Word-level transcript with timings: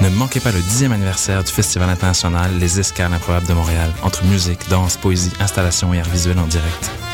Ne 0.00 0.08
manquez 0.08 0.40
pas 0.40 0.50
le 0.50 0.60
10e 0.60 0.92
anniversaire 0.92 1.44
du 1.44 1.52
Festival 1.52 1.90
international 1.90 2.58
Les 2.58 2.80
Escales 2.80 3.12
improbables 3.12 3.46
de 3.46 3.52
Montréal, 3.52 3.90
entre 4.02 4.24
musique, 4.24 4.68
danse, 4.70 4.96
poésie, 4.96 5.32
installation 5.40 5.92
et 5.92 6.00
art 6.00 6.08
visuel 6.08 6.38
en 6.38 6.46
direct. 6.46 6.99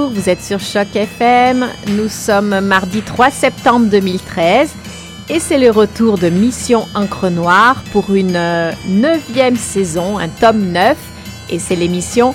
Bonjour, 0.00 0.14
vous 0.18 0.30
êtes 0.30 0.42
sur 0.42 0.60
Choc 0.60 0.96
FM. 0.96 1.66
Nous 1.88 2.08
sommes 2.08 2.60
mardi 2.60 3.02
3 3.02 3.30
septembre 3.30 3.86
2013 3.90 4.70
et 5.28 5.38
c'est 5.38 5.58
le 5.58 5.70
retour 5.70 6.16
de 6.16 6.30
Mission 6.30 6.86
Encre 6.94 7.28
Noire 7.28 7.82
pour 7.92 8.14
une 8.14 8.34
euh, 8.34 8.72
neuvième 8.88 9.56
saison, 9.56 10.18
un 10.18 10.28
tome 10.28 10.72
9 10.72 10.96
et 11.50 11.58
c'est 11.58 11.76
l'émission 11.76 12.34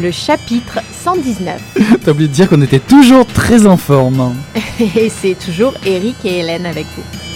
le 0.00 0.12
chapitre 0.12 0.78
119. 1.02 1.60
T'as 2.04 2.12
oublié 2.12 2.28
de 2.28 2.32
dire 2.32 2.48
qu'on 2.48 2.62
était 2.62 2.78
toujours 2.78 3.26
très 3.26 3.66
en 3.66 3.76
forme. 3.76 4.36
et 4.80 5.08
c'est 5.08 5.34
toujours 5.34 5.74
Eric 5.84 6.16
et 6.24 6.38
Hélène 6.38 6.66
avec 6.66 6.86
vous. 6.96 7.33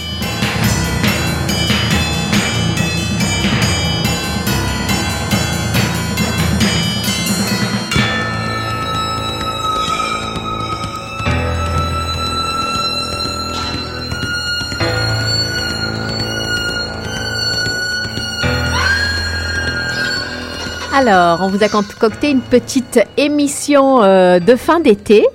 Alors, 21.01 21.39
on 21.43 21.47
vous 21.47 21.63
a 21.63 21.69
concocté 21.69 22.29
une 22.29 22.41
petite 22.41 22.99
émission 23.15 24.03
euh, 24.03 24.39
de 24.39 24.57
fin 24.57 24.81
d'été. 24.81 25.25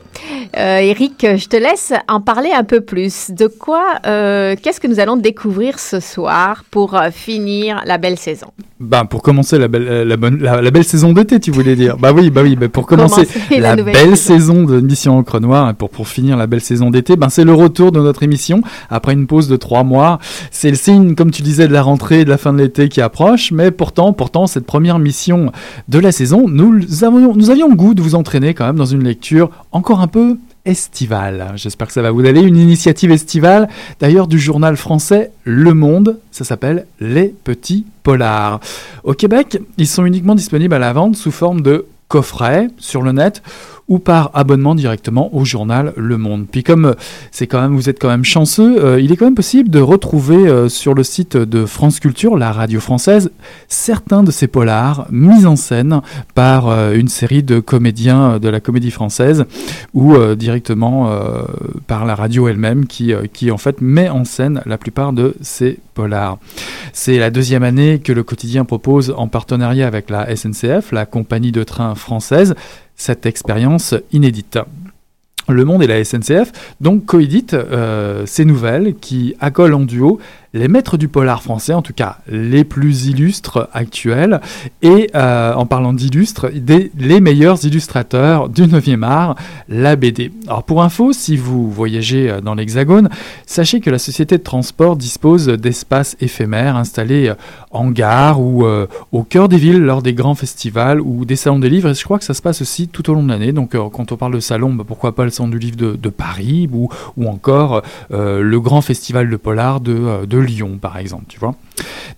Euh, 0.56 0.78
Eric, 0.78 1.26
je 1.36 1.46
te 1.48 1.56
laisse 1.56 1.92
en 2.08 2.20
parler 2.20 2.50
un 2.54 2.64
peu 2.64 2.80
plus. 2.80 3.30
De 3.30 3.46
quoi, 3.46 3.82
euh, 4.06 4.54
qu'est-ce 4.60 4.80
que 4.80 4.86
nous 4.86 5.00
allons 5.00 5.16
découvrir 5.16 5.78
ce 5.78 6.00
soir 6.00 6.64
pour 6.70 6.94
euh, 6.94 7.10
finir 7.10 7.82
la 7.86 7.98
belle 7.98 8.18
saison? 8.18 8.48
Bah, 8.78 9.04
pour 9.08 9.22
commencer 9.22 9.58
la 9.58 9.68
belle, 9.68 10.06
la, 10.06 10.16
bonne, 10.16 10.38
la, 10.38 10.70
belle 10.70 10.84
saison 10.84 11.12
d'été, 11.12 11.40
tu 11.40 11.50
voulais 11.50 11.74
dire. 11.74 11.96
Bah 11.96 12.12
oui, 12.12 12.30
bah 12.30 12.42
oui, 12.42 12.54
bah 12.54 12.68
pour 12.68 12.86
commencer, 12.86 13.26
la, 13.58 13.76
belle 13.76 14.16
saison 14.16 14.64
de 14.64 14.80
Mission 14.80 15.16
Encre 15.18 15.40
Noire 15.40 15.70
et 15.70 15.74
pour, 15.74 15.90
pour 15.90 16.06
finir 16.06 16.36
la 16.36 16.46
belle 16.46 16.60
saison 16.60 16.90
d'été, 16.90 17.16
ben 17.16 17.30
c'est 17.30 17.44
le 17.44 17.54
retour 17.54 17.92
de 17.92 18.00
notre 18.00 18.22
émission 18.22 18.62
après 18.90 19.14
une 19.14 19.26
pause 19.26 19.48
de 19.48 19.56
trois 19.56 19.84
mois. 19.84 20.18
C'est 20.50 20.70
le 20.70 20.76
signe, 20.76 21.14
comme 21.14 21.30
tu 21.30 21.42
disais, 21.42 21.66
de 21.66 21.72
la 21.72 21.82
rentrée, 21.82 22.24
de 22.24 22.30
la 22.30 22.36
fin 22.36 22.52
de 22.52 22.58
l'été 22.58 22.88
qui 22.88 23.00
approche, 23.00 23.52
mais 23.52 23.70
pourtant, 23.70 24.12
pourtant, 24.12 24.46
cette 24.46 24.66
première 24.66 24.98
mission 24.98 25.50
de 25.88 25.98
la 25.98 26.12
saison, 26.12 26.46
nous 26.48 27.04
avions, 27.04 27.34
nous 27.34 27.50
avions 27.50 27.68
le 27.70 27.76
goût 27.76 27.94
de 27.94 28.02
vous 28.02 28.14
entraîner 28.14 28.54
quand 28.54 28.66
même 28.66 28.76
dans 28.76 28.84
une 28.84 29.04
lecture 29.04 29.50
encore 29.72 30.00
un 30.00 30.08
peu 30.08 30.36
estivale. 30.64 31.52
J'espère 31.56 31.86
que 31.86 31.92
ça 31.92 32.02
va 32.02 32.10
vous 32.10 32.24
aller. 32.24 32.40
Une 32.40 32.56
initiative 32.56 33.10
estivale, 33.10 33.68
d'ailleurs, 34.00 34.26
du 34.26 34.38
journal 34.38 34.76
français 34.76 35.30
Le 35.44 35.74
Monde. 35.74 36.18
Ça 36.30 36.44
s'appelle 36.44 36.86
Les 37.00 37.34
Petits 37.44 37.86
Polars. 38.02 38.60
Au 39.02 39.14
Québec, 39.14 39.58
ils 39.76 39.86
sont 39.86 40.04
uniquement 40.04 40.34
disponibles 40.34 40.74
à 40.74 40.78
la 40.78 40.92
vente 40.92 41.16
sous 41.16 41.30
forme 41.30 41.60
de 41.60 41.86
coffrets 42.08 42.68
sur 42.78 43.02
le 43.02 43.12
net 43.12 43.42
ou 43.88 43.98
par 43.98 44.30
abonnement 44.34 44.74
directement 44.74 45.34
au 45.34 45.44
journal 45.44 45.92
Le 45.96 46.16
Monde. 46.16 46.46
Puis 46.50 46.62
comme 46.62 46.86
euh, 46.86 46.94
c'est 47.30 47.46
quand 47.46 47.60
même, 47.60 47.76
vous 47.76 47.88
êtes 47.88 48.00
quand 48.00 48.08
même 48.08 48.24
chanceux, 48.24 48.82
euh, 48.82 49.00
il 49.00 49.12
est 49.12 49.16
quand 49.16 49.26
même 49.26 49.34
possible 49.34 49.68
de 49.68 49.80
retrouver 49.80 50.36
euh, 50.36 50.68
sur 50.68 50.94
le 50.94 51.02
site 51.02 51.36
de 51.36 51.66
France 51.66 52.00
Culture, 52.00 52.36
la 52.36 52.50
radio 52.52 52.80
française, 52.80 53.30
certains 53.68 54.22
de 54.22 54.30
ces 54.30 54.46
polars 54.46 55.06
mis 55.10 55.44
en 55.44 55.56
scène 55.56 56.00
par 56.34 56.92
une 56.92 57.08
série 57.08 57.42
de 57.42 57.60
comédiens 57.60 58.38
de 58.38 58.48
la 58.48 58.60
comédie 58.60 58.90
française 58.90 59.44
ou 59.92 60.16
directement 60.34 61.10
par 61.86 62.04
la 62.04 62.14
radio 62.14 62.48
elle-même 62.48 62.86
qui, 62.86 63.12
qui 63.32 63.50
en 63.50 63.58
fait 63.58 63.80
met 63.80 64.08
en 64.08 64.24
scène 64.24 64.62
la 64.66 64.78
plupart 64.78 65.12
de 65.12 65.34
ces 65.40 65.78
polars. 65.94 66.38
C'est 66.92 67.18
la 67.18 67.30
deuxième 67.30 67.62
année 67.62 68.00
que 68.00 68.12
le 68.12 68.22
quotidien 68.22 68.64
propose 68.64 69.14
en 69.16 69.28
partenariat 69.28 69.86
avec 69.86 70.10
la 70.10 70.34
SNCF, 70.34 70.92
la 70.92 71.06
compagnie 71.06 71.52
de 71.52 71.62
train 71.62 71.94
française, 71.94 72.54
cette 72.96 73.26
expérience 73.26 73.94
inédite. 74.12 74.58
Le 75.48 75.64
Monde 75.64 75.82
et 75.82 75.86
la 75.86 76.02
SNCF 76.02 76.52
donc 76.80 77.04
coéditent 77.04 77.54
euh, 77.54 78.24
ces 78.26 78.44
nouvelles 78.44 78.94
qui 78.94 79.34
accolent 79.40 79.74
en 79.74 79.80
duo 79.80 80.18
les 80.54 80.68
maîtres 80.68 80.96
du 80.96 81.08
polar 81.08 81.42
français, 81.42 81.74
en 81.74 81.82
tout 81.82 81.92
cas 81.92 82.18
les 82.28 82.62
plus 82.62 83.06
illustres 83.06 83.68
actuels, 83.72 84.40
et 84.82 85.10
euh, 85.16 85.52
en 85.52 85.66
parlant 85.66 85.92
d'illustres, 85.92 86.46
les 86.96 87.20
meilleurs 87.20 87.64
illustrateurs 87.64 88.48
du 88.48 88.62
9e 88.62 89.02
art, 89.02 89.34
la 89.68 89.96
BD. 89.96 90.30
Alors 90.46 90.62
pour 90.62 90.82
info, 90.82 91.12
si 91.12 91.36
vous 91.36 91.68
voyagez 91.70 92.30
euh, 92.30 92.40
dans 92.40 92.54
l'Hexagone, 92.54 93.10
sachez 93.46 93.80
que 93.80 93.90
la 93.90 93.98
société 93.98 94.38
de 94.38 94.44
transport 94.44 94.94
dispose 94.96 95.48
d'espaces 95.48 96.16
éphémères 96.20 96.76
installés 96.76 97.30
euh, 97.30 97.34
en 97.72 97.90
gare 97.90 98.40
ou 98.40 98.64
au 99.10 99.22
cœur 99.24 99.48
des 99.48 99.56
villes 99.56 99.80
lors 99.80 100.00
des 100.00 100.14
grands 100.14 100.36
festivals 100.36 101.00
ou 101.00 101.24
des 101.24 101.34
salons 101.34 101.58
des 101.58 101.68
livres, 101.68 101.90
et 101.90 101.94
je 101.94 102.04
crois 102.04 102.20
que 102.20 102.24
ça 102.24 102.34
se 102.34 102.42
passe 102.42 102.62
aussi 102.62 102.86
tout 102.86 103.10
au 103.10 103.14
long 103.14 103.24
de 103.24 103.28
l'année. 103.28 103.50
Donc 103.50 103.76
quand 103.76 104.12
on 104.12 104.16
parle 104.16 104.34
de 104.34 104.38
salon, 104.38 104.72
bah, 104.72 104.84
pourquoi 104.86 105.16
pas 105.16 105.24
le 105.24 105.30
salon 105.30 105.48
du 105.48 105.58
livre 105.58 105.76
de, 105.76 106.08
Paris 106.08 106.68
ou, 106.72 106.88
ou 107.16 107.26
encore 107.26 107.82
le 108.10 108.58
grand 108.58 108.80
festival 108.80 109.28
de 109.28 109.36
polar 109.36 109.80
de, 109.80 110.24
de 110.24 110.43
Lyon, 110.44 110.78
par 110.80 110.98
exemple, 110.98 111.24
tu 111.28 111.38
vois. 111.38 111.54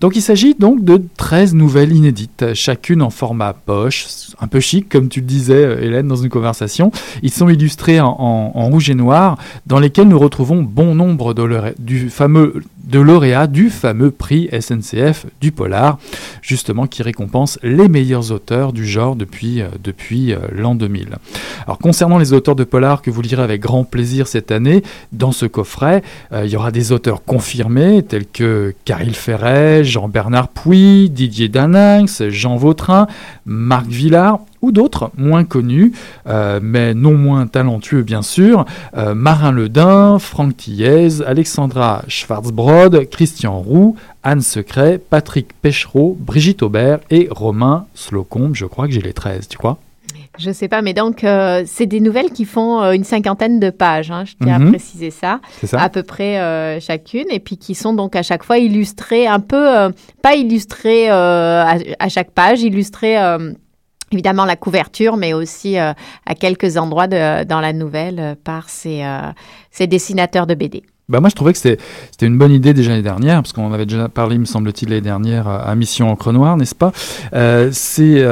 Donc 0.00 0.16
il 0.16 0.22
s'agit 0.22 0.54
donc 0.54 0.84
de 0.84 1.02
13 1.16 1.54
nouvelles 1.54 1.92
inédites, 1.92 2.54
chacune 2.54 3.02
en 3.02 3.10
format 3.10 3.54
poche, 3.54 4.06
un 4.40 4.46
peu 4.46 4.60
chic, 4.60 4.88
comme 4.88 5.08
tu 5.08 5.20
le 5.20 5.26
disais, 5.26 5.84
Hélène, 5.84 6.08
dans 6.08 6.16
une 6.16 6.28
conversation. 6.28 6.90
Ils 7.22 7.30
sont 7.30 7.48
illustrés 7.48 8.00
en, 8.00 8.50
rouge 8.68 8.90
et 8.90 8.94
noir, 8.94 9.38
dans 9.66 9.78
lesquels 9.78 10.08
nous 10.08 10.18
retrouvons 10.18 10.62
bon 10.62 10.94
nombre 10.94 11.34
de, 11.34 11.74
du 11.78 12.10
fameux 12.10 12.62
de 12.86 13.00
lauréats 13.00 13.46
du 13.46 13.68
fameux 13.68 14.10
prix 14.10 14.48
SNCF 14.58 15.26
du 15.40 15.50
Polar, 15.52 15.98
justement 16.40 16.86
qui 16.86 17.02
récompense 17.02 17.58
les 17.62 17.88
meilleurs 17.88 18.30
auteurs 18.30 18.72
du 18.72 18.86
genre 18.86 19.16
depuis, 19.16 19.60
euh, 19.60 19.68
depuis 19.82 20.32
euh, 20.32 20.38
l'an 20.52 20.74
2000. 20.74 21.16
Alors 21.64 21.78
concernant 21.78 22.18
les 22.18 22.32
auteurs 22.32 22.54
de 22.54 22.64
Polar 22.64 23.02
que 23.02 23.10
vous 23.10 23.22
lirez 23.22 23.42
avec 23.42 23.60
grand 23.60 23.84
plaisir 23.84 24.28
cette 24.28 24.52
année, 24.52 24.82
dans 25.12 25.32
ce 25.32 25.46
coffret, 25.46 26.02
euh, 26.32 26.44
il 26.46 26.50
y 26.50 26.56
aura 26.56 26.70
des 26.70 26.92
auteurs 26.92 27.24
confirmés 27.24 28.02
tels 28.16 28.26
que 28.26 28.74
Caril 28.86 29.14
Ferret, 29.14 29.84
Jean-Bernard 29.84 30.48
Pouy, 30.48 31.10
Didier 31.10 31.48
Daninx, 31.48 32.22
Jean 32.28 32.56
Vautrin, 32.56 33.08
Marc 33.44 33.86
Villard 33.88 34.40
ou 34.62 34.72
d'autres 34.72 35.10
moins 35.18 35.44
connus, 35.44 35.92
euh, 36.26 36.58
mais 36.62 36.94
non 36.94 37.12
moins 37.12 37.46
talentueux 37.46 38.02
bien 38.02 38.22
sûr, 38.22 38.64
euh, 38.96 39.14
Marin 39.14 39.52
Ledin, 39.52 40.18
Franck 40.18 40.56
Thiez, 40.56 41.22
Alexandra 41.26 42.04
Schwarzbrod, 42.08 43.06
Christian 43.10 43.60
Roux, 43.60 43.96
Anne 44.22 44.40
Secret, 44.40 44.98
Patrick 44.98 45.48
Pechereau, 45.60 46.16
Brigitte 46.18 46.62
Aubert 46.62 47.00
et 47.10 47.28
Romain 47.30 47.84
Slocombe. 47.94 48.54
Je 48.54 48.64
crois 48.64 48.86
que 48.86 48.94
j'ai 48.94 49.02
les 49.02 49.12
13, 49.12 49.46
tu 49.48 49.58
crois? 49.58 49.78
Je 50.38 50.50
sais 50.50 50.68
pas, 50.68 50.82
mais 50.82 50.94
donc 50.94 51.24
euh, 51.24 51.62
c'est 51.66 51.86
des 51.86 52.00
nouvelles 52.00 52.30
qui 52.30 52.44
font 52.44 52.80
une 52.92 53.04
cinquantaine 53.04 53.60
de 53.60 53.70
pages, 53.70 54.10
hein, 54.10 54.24
je 54.24 54.34
tiens 54.42 54.56
à 54.56 54.58
mhm. 54.58 54.70
préciser 54.70 55.10
ça, 55.10 55.40
ça, 55.64 55.80
à 55.80 55.88
peu 55.88 56.02
près 56.02 56.80
chacune, 56.80 57.26
et 57.30 57.40
puis 57.40 57.56
qui 57.56 57.74
sont 57.74 57.92
donc 57.92 58.16
à 58.16 58.22
chaque 58.22 58.44
fois 58.44 58.58
illustrées, 58.58 59.26
un 59.26 59.40
peu, 59.40 59.90
pas 60.22 60.34
illustrées 60.34 61.08
à, 61.08 61.78
à, 61.98 62.08
chaque 62.08 62.30
page, 62.30 62.62
illustrées 62.62 63.16
évidemment 64.12 64.44
la 64.44 64.56
couverture, 64.56 65.16
mais 65.16 65.32
aussi 65.32 65.78
euh, 65.78 65.92
à 66.26 66.34
quelques 66.34 66.76
endroits 66.76 67.08
dans 67.08 67.60
la 67.60 67.72
nouvelle 67.72 68.18
euh, 68.18 68.34
par 68.42 68.68
ces, 68.68 69.02
euh, 69.02 69.30
ces, 69.70 69.86
dessinateurs 69.86 70.46
de 70.46 70.54
BD. 70.54 70.82
Bah 71.08 71.20
moi, 71.20 71.28
je 71.30 71.36
trouvais 71.36 71.52
que 71.52 71.58
c'était 71.58 71.78
une 72.20 72.36
bonne 72.36 72.50
idée 72.50 72.74
déjà 72.74 72.90
l'année 72.90 73.02
dernière, 73.02 73.40
parce 73.40 73.52
qu'on 73.52 73.72
avait 73.72 73.86
déjà 73.86 74.08
parlé, 74.08 74.38
me 74.38 74.44
semble-t-il, 74.44 74.88
l'année 74.88 75.00
dernière 75.00 75.46
à 75.46 75.72
Mission 75.76 76.10
Encre 76.10 76.32
Noire, 76.32 76.56
n'est-ce 76.56 76.74
pas? 76.74 76.92
C'est 77.70 78.24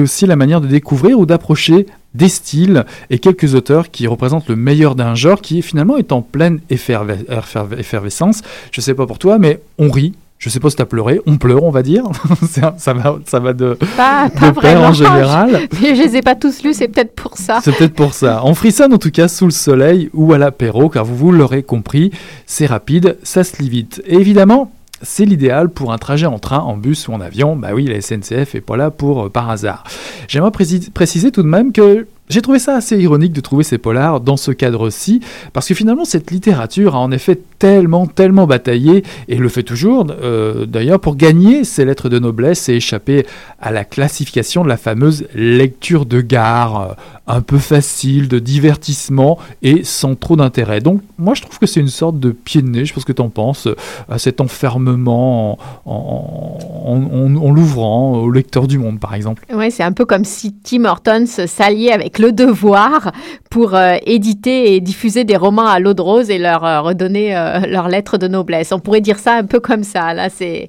aussi 0.00 0.26
la 0.26 0.36
manière 0.36 0.60
de 0.60 0.66
découvrir 0.66 1.18
ou 1.18 1.24
d'approcher 1.24 1.86
des 2.12 2.28
styles 2.28 2.84
et 3.08 3.18
quelques 3.18 3.54
auteurs 3.54 3.90
qui 3.90 4.06
représentent 4.06 4.48
le 4.48 4.56
meilleur 4.56 4.94
d'un 4.94 5.14
genre 5.14 5.40
qui 5.40 5.62
finalement 5.62 5.96
est 5.96 6.12
en 6.12 6.20
pleine 6.20 6.60
effervescence. 6.68 8.42
Je 8.70 8.80
sais 8.80 8.94
pas 8.94 9.06
pour 9.06 9.18
toi, 9.18 9.38
mais 9.38 9.60
on 9.78 9.90
rit, 9.90 10.12
je 10.44 10.50
sais 10.50 10.60
pas 10.60 10.68
si 10.68 10.76
tu 10.76 10.82
as 10.82 10.86
pleuré, 10.86 11.22
on 11.24 11.38
pleure, 11.38 11.64
on 11.64 11.70
va 11.70 11.82
dire. 11.82 12.04
ça, 12.50 12.92
va, 12.92 13.18
ça 13.24 13.40
va 13.40 13.54
de, 13.54 13.78
pas, 13.96 14.28
de 14.28 14.76
en 14.76 14.92
général. 14.92 15.60
Mais 15.80 15.94
je 15.96 16.02
les 16.02 16.16
ai 16.16 16.20
pas 16.20 16.34
tous 16.34 16.62
lus, 16.62 16.74
c'est 16.74 16.88
peut-être 16.88 17.14
pour 17.14 17.38
ça. 17.38 17.60
C'est 17.64 17.74
peut-être 17.74 17.94
pour 17.94 18.12
ça. 18.12 18.42
On 18.44 18.54
frissonne 18.54 18.92
en 18.92 18.98
tout 18.98 19.10
cas 19.10 19.26
sous 19.26 19.46
le 19.46 19.52
soleil 19.52 20.10
ou 20.12 20.34
à 20.34 20.38
l'apéro, 20.38 20.90
car 20.90 21.06
vous, 21.06 21.16
vous 21.16 21.32
l'aurez 21.32 21.62
compris, 21.62 22.10
c'est 22.44 22.66
rapide, 22.66 23.16
ça 23.22 23.42
se 23.42 23.62
lit 23.62 23.70
vite. 23.70 24.02
Et 24.06 24.16
évidemment, 24.16 24.70
c'est 25.00 25.24
l'idéal 25.24 25.70
pour 25.70 25.94
un 25.94 25.98
trajet 25.98 26.26
en 26.26 26.38
train, 26.38 26.58
en 26.58 26.76
bus 26.76 27.08
ou 27.08 27.14
en 27.14 27.22
avion. 27.22 27.56
Bah 27.56 27.70
oui, 27.72 27.86
la 27.86 28.02
SNCF 28.02 28.54
est 28.54 28.60
pas 28.60 28.76
là 28.76 28.90
pour 28.90 29.24
euh, 29.24 29.28
par 29.30 29.48
hasard. 29.48 29.84
J'aimerais 30.28 30.50
préciser 30.50 31.30
tout 31.30 31.42
de 31.42 31.48
même 31.48 31.72
que 31.72 32.06
j'ai 32.28 32.40
trouvé 32.40 32.58
ça 32.58 32.76
assez 32.76 32.96
ironique 32.96 33.32
de 33.32 33.40
trouver 33.40 33.64
ces 33.64 33.76
polars 33.76 34.20
dans 34.20 34.36
ce 34.36 34.50
cadre-ci, 34.50 35.20
parce 35.52 35.68
que 35.68 35.74
finalement 35.74 36.04
cette 36.04 36.30
littérature 36.30 36.94
a 36.94 36.98
en 36.98 37.10
effet 37.10 37.38
tellement, 37.58 38.06
tellement 38.06 38.46
bataillé, 38.46 39.04
et 39.28 39.36
le 39.36 39.48
fait 39.48 39.62
toujours 39.62 40.06
euh, 40.10 40.64
d'ailleurs, 40.64 41.00
pour 41.00 41.16
gagner 41.16 41.64
ces 41.64 41.84
lettres 41.84 42.08
de 42.08 42.18
noblesse 42.18 42.68
et 42.68 42.74
échapper 42.74 43.26
à 43.60 43.70
la 43.72 43.84
classification 43.84 44.64
de 44.64 44.68
la 44.68 44.76
fameuse 44.76 45.26
lecture 45.34 46.06
de 46.06 46.20
gare, 46.20 46.96
un 47.26 47.40
peu 47.40 47.58
facile, 47.58 48.28
de 48.28 48.38
divertissement 48.38 49.38
et 49.62 49.82
sans 49.84 50.14
trop 50.14 50.36
d'intérêt. 50.36 50.80
Donc 50.80 51.00
moi 51.18 51.34
je 51.34 51.42
trouve 51.42 51.58
que 51.58 51.66
c'est 51.66 51.80
une 51.80 51.88
sorte 51.88 52.20
de 52.20 52.30
pied 52.30 52.60
de 52.62 52.68
nez, 52.68 52.84
je 52.84 52.92
pense 52.92 53.04
que 53.04 53.12
tu 53.12 53.22
en 53.22 53.30
penses, 53.30 53.68
à 54.08 54.18
cet 54.18 54.40
enfermement 54.40 55.58
en, 55.86 57.50
l'ouvrant 57.50 58.14
au 58.14 58.30
lecteur 58.30 58.66
du 58.66 58.78
monde 58.78 59.00
par 59.00 59.14
exemple. 59.14 59.44
Ouais, 59.52 59.70
c'est 59.70 59.82
un 59.82 59.92
peu 59.92 60.04
comme 60.04 60.24
si 60.24 60.54
Tim 60.54 60.84
Hortons 60.84 61.26
s'alliait 61.26 61.92
avec 61.92 62.18
le 62.18 62.32
devoir 62.32 63.12
pour 63.48 63.74
euh, 63.74 63.96
éditer 64.04 64.74
et 64.74 64.80
diffuser 64.80 65.24
des 65.24 65.36
romans 65.36 65.66
à 65.66 65.78
l'eau 65.78 65.94
de 65.94 66.02
rose 66.02 66.30
et 66.30 66.38
leur 66.38 66.64
euh, 66.64 66.80
redonner 66.80 67.36
euh, 67.36 67.60
leur 67.60 67.88
lettre 67.88 68.18
de 68.18 68.28
noblesse. 68.28 68.72
On 68.72 68.80
pourrait 68.80 69.00
dire 69.00 69.18
ça 69.18 69.34
un 69.34 69.44
peu 69.44 69.60
comme 69.60 69.84
ça. 69.84 70.12
Là, 70.14 70.28
c'est 70.28 70.68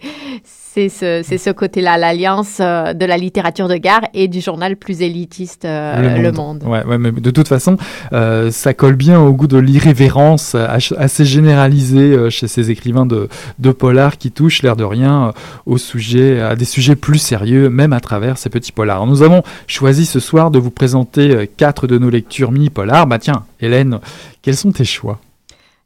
c'est 0.76 1.24
ce, 1.24 1.38
ce 1.38 1.50
côté-là, 1.52 1.98
l'alliance 1.98 2.58
euh, 2.60 2.94
de 2.94 3.06
la 3.06 3.16
littérature 3.18 3.70
de 3.70 3.78
gare 3.78 4.02
et 4.14 4.28
du 4.28 4.42
journal 4.42 4.76
plus 4.76 5.02
élitiste 5.02 5.64
euh, 5.64 6.18
Le 6.18 6.32
Monde. 6.34 6.45
Ouais, 6.66 6.84
ouais, 6.84 6.98
mais 6.98 7.12
de 7.12 7.32
toute 7.32 7.48
façon, 7.48 7.78
euh, 8.14 8.52
ça 8.52 8.74
colle 8.74 8.96
bien 8.96 9.20
au 9.20 9.34
goût 9.34 9.48
de 9.48 9.58
l'irrévérence 9.58 10.56
assez 10.56 11.26
généralisée 11.26 12.30
chez 12.30 12.48
ces 12.48 12.72
écrivains 12.72 13.06
de, 13.06 13.30
de 13.60 13.72
polar 13.72 14.18
qui 14.18 14.32
touchent, 14.32 14.62
l'air 14.62 14.76
de 14.76 14.84
rien, 14.84 15.34
au 15.66 15.78
sujet, 15.78 16.42
à 16.42 16.56
des 16.56 16.66
sujets 16.66 16.96
plus 16.96 17.20
sérieux, 17.20 17.70
même 17.70 17.94
à 17.94 18.00
travers 18.00 18.38
ces 18.38 18.50
petits 18.50 18.72
polars. 18.72 19.06
nous 19.06 19.22
avons 19.22 19.44
choisi 19.68 20.06
ce 20.06 20.20
soir 20.20 20.52
de 20.52 20.60
vous 20.60 20.72
présenter 20.72 21.50
quatre 21.58 21.88
de 21.88 21.98
nos 21.98 22.10
lectures 22.10 22.52
mini-polars. 22.52 23.08
Bah 23.08 23.20
tiens, 23.20 23.44
Hélène, 23.60 24.00
quels 24.42 24.58
sont 24.58 24.72
tes 24.72 24.86
choix? 24.86 25.20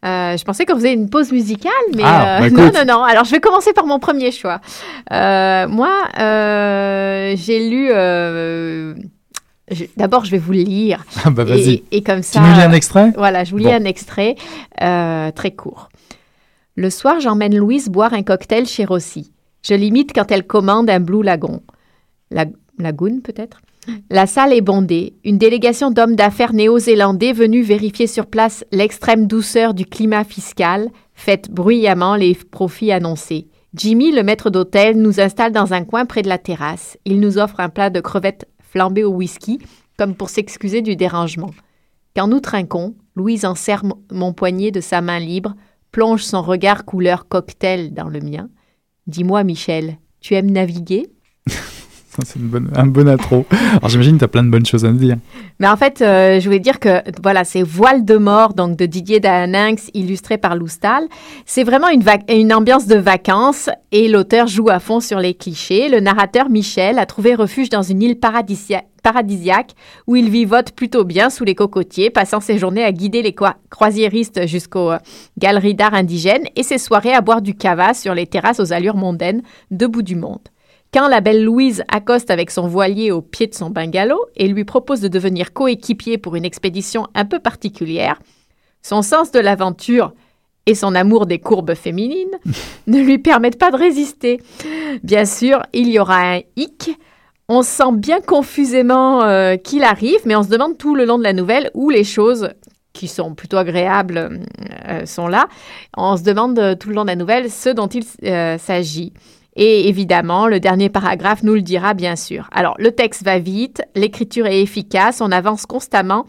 Euh, 0.05 0.37
je 0.37 0.45
pensais 0.45 0.65
qu'on 0.65 0.75
faisait 0.75 0.93
une 0.93 1.09
pause 1.09 1.31
musicale, 1.31 1.71
mais 1.93 2.03
ah, 2.05 2.37
euh, 2.41 2.49
bah 2.49 2.49
non, 2.71 2.71
non, 2.73 2.85
non. 2.85 3.03
Alors, 3.03 3.25
je 3.25 3.31
vais 3.31 3.41
commencer 3.41 3.73
par 3.73 3.85
mon 3.85 3.99
premier 3.99 4.31
choix. 4.31 4.61
Euh, 5.11 5.67
moi, 5.67 5.91
j'ai 7.35 7.69
lu. 7.69 7.89
D'abord, 9.97 10.25
je 10.25 10.31
vais 10.31 10.37
vous 10.37 10.53
le 10.53 10.59
lire. 10.59 11.05
Ah 11.23 11.29
bah 11.29 11.43
vas-y. 11.43 11.83
Et, 11.91 12.01
comme 12.01 12.23
ça. 12.23 12.39
Tu 12.39 12.45
nous 12.45 12.53
lis 12.53 12.61
un 12.61 12.71
extrait? 12.71 13.11
Voilà, 13.15 13.43
je 13.43 13.51
vous 13.51 13.57
lis 13.57 13.71
un 13.71 13.83
extrait 13.83 14.35
très 14.77 15.51
court. 15.55 15.89
Le 16.75 16.89
soir, 16.89 17.19
j'emmène 17.19 17.55
Louise 17.57 17.89
boire 17.89 18.13
un 18.13 18.23
cocktail 18.23 18.65
chez 18.65 18.85
Rossi. 18.85 19.31
Je 19.63 19.73
l'imite 19.73 20.13
quand 20.13 20.31
elle 20.31 20.47
commande 20.47 20.89
un 20.89 20.99
Blue 20.99 21.23
Lagoon. 21.23 21.61
La... 22.31 22.45
Lagoon, 22.77 23.19
peut-être? 23.21 23.59
La 24.09 24.27
salle 24.27 24.53
est 24.53 24.61
bondée. 24.61 25.13
Une 25.25 25.37
délégation 25.37 25.91
d'hommes 25.91 26.15
d'affaires 26.15 26.53
néo-zélandais 26.53 27.33
venus 27.33 27.65
vérifier 27.65 28.07
sur 28.07 28.27
place 28.27 28.63
l'extrême 28.71 29.27
douceur 29.27 29.73
du 29.73 29.85
climat 29.85 30.23
fiscal 30.23 30.89
fait 31.13 31.49
bruyamment 31.51 32.15
les 32.15 32.35
profits 32.35 32.91
annoncés. 32.91 33.47
Jimmy, 33.73 34.11
le 34.11 34.23
maître 34.23 34.49
d'hôtel, 34.49 34.97
nous 34.97 35.19
installe 35.19 35.51
dans 35.51 35.73
un 35.73 35.83
coin 35.83 36.05
près 36.05 36.21
de 36.21 36.29
la 36.29 36.37
terrasse. 36.37 36.97
Il 37.05 37.19
nous 37.19 37.37
offre 37.37 37.59
un 37.59 37.69
plat 37.69 37.89
de 37.89 37.99
crevettes 37.99 38.47
flambées 38.71 39.03
au 39.03 39.11
whisky, 39.11 39.59
comme 39.97 40.15
pour 40.15 40.29
s'excuser 40.29 40.81
du 40.81 40.95
dérangement. 40.95 41.51
Quand 42.15 42.27
nous 42.27 42.39
trinquons, 42.39 42.95
Louise 43.15 43.45
en 43.45 43.55
serre 43.55 43.83
mon 44.11 44.33
poignet 44.33 44.71
de 44.71 44.81
sa 44.81 45.01
main 45.01 45.19
libre, 45.19 45.55
plonge 45.91 46.23
son 46.23 46.41
regard 46.41 46.85
couleur 46.85 47.27
cocktail 47.27 47.93
dans 47.93 48.07
le 48.07 48.19
mien. 48.19 48.49
Dis-moi, 49.07 49.43
Michel, 49.43 49.97
tu 50.19 50.35
aimes 50.35 50.51
naviguer? 50.51 51.07
c'est 52.25 52.39
un 52.75 52.87
bon 52.87 53.07
intro. 53.07 53.45
Alors 53.77 53.89
j'imagine 53.89 54.13
que 54.13 54.19
tu 54.19 54.25
as 54.25 54.29
plein 54.29 54.43
de 54.43 54.49
bonnes 54.49 54.65
choses 54.65 54.85
à 54.85 54.91
nous 54.91 54.97
dire. 54.97 55.17
Mais 55.59 55.67
en 55.67 55.75
fait, 55.75 56.01
euh, 56.01 56.39
je 56.39 56.45
voulais 56.45 56.59
dire 56.59 56.79
que 56.79 57.01
voilà, 57.21 57.43
c'est 57.43 57.63
Voile 57.63 58.05
de 58.05 58.17
mort 58.17 58.53
donc 58.53 58.77
de 58.77 58.85
Didier 58.85 59.19
Daninx 59.19 59.89
illustré 59.93 60.37
par 60.37 60.55
Loustal. 60.55 61.03
C'est 61.45 61.63
vraiment 61.63 61.89
une, 61.89 62.53
ambiance 62.53 62.87
de 62.87 62.95
vacances 62.95 63.69
et 63.91 64.07
l'auteur 64.07 64.47
joue 64.47 64.69
à 64.69 64.79
fond 64.79 64.99
sur 64.99 65.19
les 65.19 65.33
clichés. 65.33 65.89
Le 65.89 65.99
narrateur 65.99 66.49
Michel 66.49 66.97
a 66.97 67.05
trouvé 67.05 67.35
refuge 67.35 67.69
dans 67.69 67.81
une 67.81 68.01
île 68.01 68.17
paradisiaque 68.19 69.75
où 70.07 70.15
il 70.15 70.29
vivote 70.29 70.71
plutôt 70.71 71.03
bien 71.03 71.29
sous 71.29 71.43
les 71.43 71.55
cocotiers, 71.55 72.09
passant 72.09 72.39
ses 72.39 72.57
journées 72.57 72.83
à 72.83 72.91
guider 72.91 73.21
les 73.21 73.35
croisiéristes 73.69 74.47
jusqu'aux 74.47 74.91
euh, 74.91 74.97
galeries 75.37 75.75
d'art 75.75 75.93
indigènes 75.93 76.45
et 76.55 76.63
ses 76.63 76.77
soirées 76.77 77.13
à 77.13 77.21
boire 77.21 77.41
du 77.41 77.55
cava 77.55 77.93
sur 77.93 78.13
les 78.13 78.27
terrasses 78.27 78.59
aux 78.59 78.71
allures 78.71 78.95
mondaines 78.95 79.41
de 79.71 79.87
bout 79.87 80.03
du 80.03 80.15
monde. 80.15 80.39
Quand 80.91 81.07
la 81.07 81.21
belle 81.21 81.43
Louise 81.43 81.83
accoste 81.87 82.31
avec 82.31 82.49
son 82.49 82.67
voilier 82.67 83.11
au 83.11 83.21
pied 83.21 83.45
de 83.45 83.53
son 83.53 83.69
bungalow 83.69 84.25
et 84.35 84.47
lui 84.47 84.65
propose 84.65 85.01
de 85.01 85.07
devenir 85.07 85.53
coéquipier 85.53 86.17
pour 86.17 86.35
une 86.35 86.45
expédition 86.45 87.05
un 87.13 87.25
peu 87.25 87.37
particulière, 87.37 88.19
son 88.81 89.03
sens 89.03 89.31
de 89.31 89.39
l'aventure 89.39 90.13
et 90.65 90.73
son 90.73 90.95
amour 90.95 91.27
des 91.27 91.37
courbes 91.37 91.75
féminines 91.75 92.39
ne 92.87 93.01
lui 93.01 93.19
permettent 93.19 93.59
pas 93.59 93.69
de 93.69 93.77
résister. 93.77 94.41
Bien 95.03 95.25
sûr, 95.25 95.61
il 95.73 95.89
y 95.89 95.99
aura 95.99 96.35
un 96.35 96.41
hic. 96.55 96.97
On 97.47 97.61
sent 97.61 97.91
bien 97.93 98.19
confusément 98.19 99.23
euh, 99.23 99.57
qu'il 99.57 99.83
arrive, 99.83 100.19
mais 100.25 100.35
on 100.35 100.43
se 100.43 100.49
demande 100.49 100.77
tout 100.79 100.95
le 100.95 101.05
long 101.05 101.19
de 101.19 101.23
la 101.23 101.33
nouvelle 101.33 101.69
où 101.75 101.91
les 101.91 102.03
choses 102.03 102.49
qui 102.93 103.07
sont 103.07 103.35
plutôt 103.35 103.57
agréables 103.57 104.41
euh, 104.87 105.05
sont 105.05 105.27
là. 105.27 105.47
On 105.95 106.17
se 106.17 106.23
demande 106.23 106.57
euh, 106.57 106.75
tout 106.75 106.89
le 106.89 106.95
long 106.95 107.03
de 107.03 107.09
la 107.09 107.15
nouvelle 107.15 107.51
ce 107.51 107.69
dont 107.69 107.87
il 107.87 108.03
s'agit. 108.59 109.13
Et 109.61 109.89
évidemment, 109.89 110.47
le 110.47 110.61
dernier 110.61 110.87
paragraphe 110.87 111.43
nous 111.43 111.53
le 111.53 111.61
dira 111.61 111.93
bien 111.93 112.15
sûr. 112.15 112.47
Alors, 112.53 112.75
le 112.79 112.93
texte 112.93 113.23
va 113.23 113.39
vite, 113.39 113.81
l'écriture 113.93 114.47
est 114.47 114.61
efficace, 114.61 115.19
on 115.19 115.33
avance 115.33 115.65
constamment, 115.65 116.25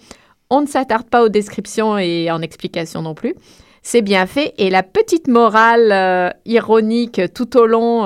on 0.51 0.63
ne 0.63 0.67
s'attarde 0.67 1.09
pas 1.09 1.23
aux 1.23 1.29
descriptions 1.29 1.97
et 1.97 2.29
en 2.33 2.43
explications 2.43 3.03
non 3.03 3.15
plus. 3.15 3.37
c'est 3.83 4.03
bien 4.03 4.27
fait. 4.27 4.53
Et 4.59 4.69
la 4.69 4.83
petite 4.83 5.29
morale 5.29 6.35
ironique 6.45 7.21
tout 7.33 7.57
au 7.57 7.67
long 7.67 8.05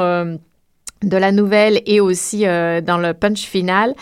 de 1.08 1.16
la 1.16 1.32
nouvelle 1.32 1.80
et 1.86 2.00
aussi 2.00 2.44
dans 2.44 2.98
le 2.98 3.12
punch 3.12 3.44
final, 3.44 3.94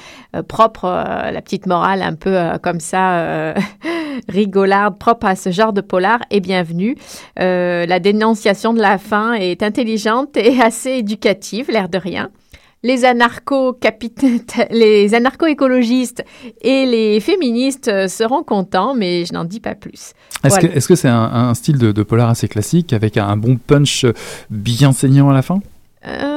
propre, 0.49 0.87
la 0.87 1.43
petite 1.43 1.67
morale 1.67 2.03
un 2.03 2.15
peu 2.15 2.39
comme 2.63 2.81
ça, 2.81 3.55
rigolarde, 4.29 4.99
propre 4.99 5.27
à 5.27 5.37
ce 5.37 5.51
genre 5.51 5.73
de 5.73 5.81
polar, 5.81 6.21
est 6.31 6.41
bienvenue. 6.41 6.97
la 7.37 7.99
dénonciation 7.99 8.73
de 8.73 8.81
la 8.81 8.99
fin 8.99 9.35
est 9.35 9.63
intelligente 9.63 10.37
et 10.37 10.61
assez 10.63 10.91
éducative, 10.91 11.71
l'air 11.71 11.89
de 11.89 11.99
rien 11.99 12.31
les 12.83 13.05
anarcho 13.05 13.79
les 14.71 15.15
anarcho-écologistes 15.15 16.25
et 16.61 16.87
les 16.87 17.21
féministes 17.21 17.89
euh, 17.89 18.09
seront 18.09 18.43
contents, 18.43 18.95
mais 18.95 19.25
je 19.25 19.33
n'en 19.33 19.45
dis 19.45 19.61
pas 19.61 19.75
plus. 19.75 20.13
Est-ce 20.45 20.89
que 20.89 20.95
c'est 20.97 21.09
un, 21.09 21.55
style 21.55 21.79
de, 21.79 22.03
polar 22.03 22.29
assez 22.29 22.49
classique 22.49 22.93
avec 22.93 23.17
un 23.17 23.37
bon 23.37 23.57
punch 23.57 24.07
bien 24.51 24.93
saignant 24.93 25.31
à 25.31 25.33
la 25.33 25.43
fin? 25.43 25.61
Euh, 26.05 26.32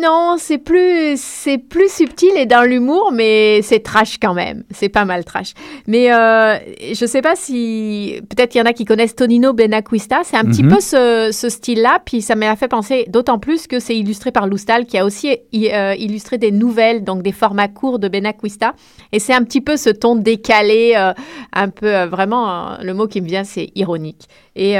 non, 0.00 0.36
c'est 0.38 0.58
plus, 0.58 1.20
c'est 1.20 1.58
plus 1.58 1.92
subtil 1.92 2.30
et 2.36 2.46
dans 2.46 2.62
l'humour, 2.62 3.10
mais 3.12 3.60
c'est 3.62 3.80
trash 3.80 4.18
quand 4.18 4.34
même. 4.34 4.64
C'est 4.70 4.88
pas 4.88 5.04
mal 5.04 5.24
trash. 5.24 5.52
Mais 5.86 6.12
euh, 6.12 6.56
je 6.92 7.06
sais 7.06 7.22
pas 7.22 7.36
si, 7.36 8.20
peut-être 8.28 8.54
il 8.54 8.58
y 8.58 8.60
en 8.60 8.66
a 8.66 8.72
qui 8.72 8.84
connaissent 8.84 9.16
Tonino 9.16 9.52
Benacquista. 9.52 10.20
C'est 10.24 10.36
un 10.36 10.44
petit 10.44 10.62
mhm. 10.62 10.74
peu 10.74 10.80
ce, 10.80 11.30
ce 11.32 11.48
style-là. 11.48 12.00
Puis 12.04 12.22
ça 12.22 12.34
m'a 12.34 12.54
fait 12.56 12.68
penser 12.68 13.04
d'autant 13.08 13.38
plus 13.38 13.66
que 13.66 13.80
c'est 13.80 13.96
illustré 13.96 14.32
par 14.32 14.46
Loustal, 14.46 14.86
qui 14.86 14.98
a 14.98 15.04
aussi 15.04 15.38
euh, 15.54 15.94
illustré 15.98 16.38
des 16.38 16.50
nouvelles, 16.50 17.04
donc 17.04 17.22
des 17.22 17.32
formats 17.32 17.68
courts 17.68 17.98
de 17.98 18.08
Benacquista. 18.08 18.74
Et 19.12 19.18
c'est 19.18 19.32
un 19.32 19.42
petit 19.42 19.60
peu 19.60 19.76
ce 19.76 19.90
ton 19.90 20.16
décalé, 20.16 20.94
euh, 20.96 21.12
un 21.52 21.68
peu 21.68 21.94
euh, 21.94 22.06
vraiment, 22.06 22.76
le 22.82 22.94
mot 22.94 23.06
qui 23.06 23.20
me 23.20 23.26
vient, 23.26 23.44
c'est 23.44 23.70
ironique. 23.74 24.28
Et 24.58 24.74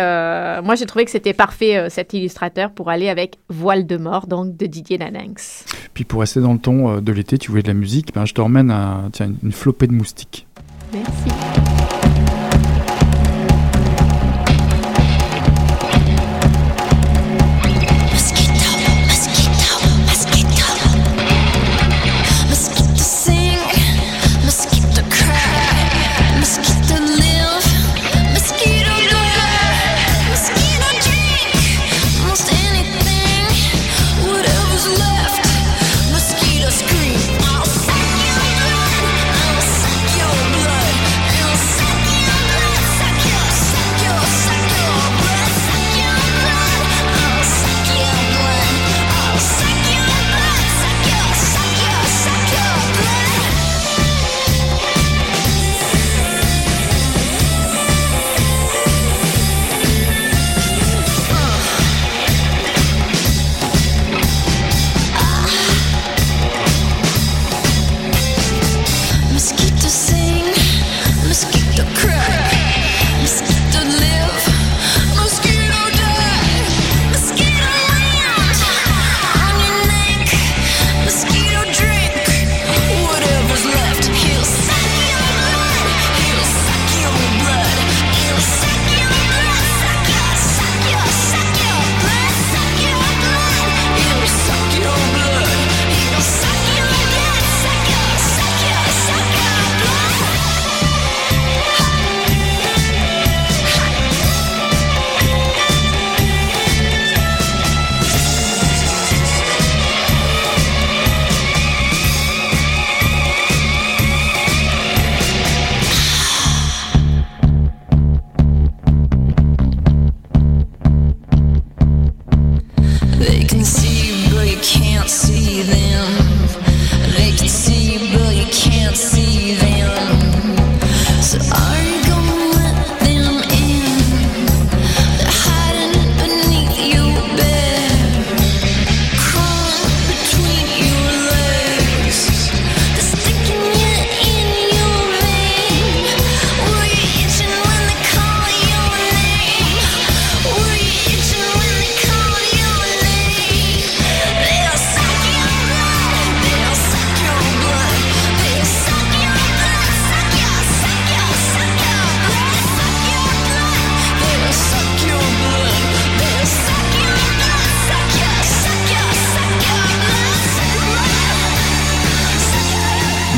moi, 0.63 0.75
j'ai 0.75 0.87
trouvé 0.87 1.05
que 1.05 1.11
c'était 1.11 1.35
parfait, 1.35 1.91
cet 1.91 2.15
illustrateur, 2.15 2.71
pour 2.71 2.89
aller 2.89 3.11
avec 3.11 3.37
Voile 3.51 3.87
de 3.87 3.99
mort, 3.99 4.27
donc 4.27 4.57
de 4.57 4.67
Didier 4.67 4.97
Puis 5.95 6.05
pour 6.05 6.21
rester 6.21 6.41
dans 6.41 6.53
le 6.53 6.59
ton 6.59 6.97
euh, 6.97 7.01
de 7.01 7.13
l'été, 7.13 7.39
tu 7.39 7.51
voulais 7.51 7.63
de 7.63 7.69
la 7.69 7.75
musique, 7.75 8.15
ben, 8.15 8.25
je 8.25 8.35
te 8.35 8.41
remène 8.41 8.71
à 8.71 9.09
tiens, 9.13 9.33
une 9.43 9.53
flopée 9.53 9.87
de 9.87 9.93
moustiques. 9.93 10.47
Merci. 10.93 11.76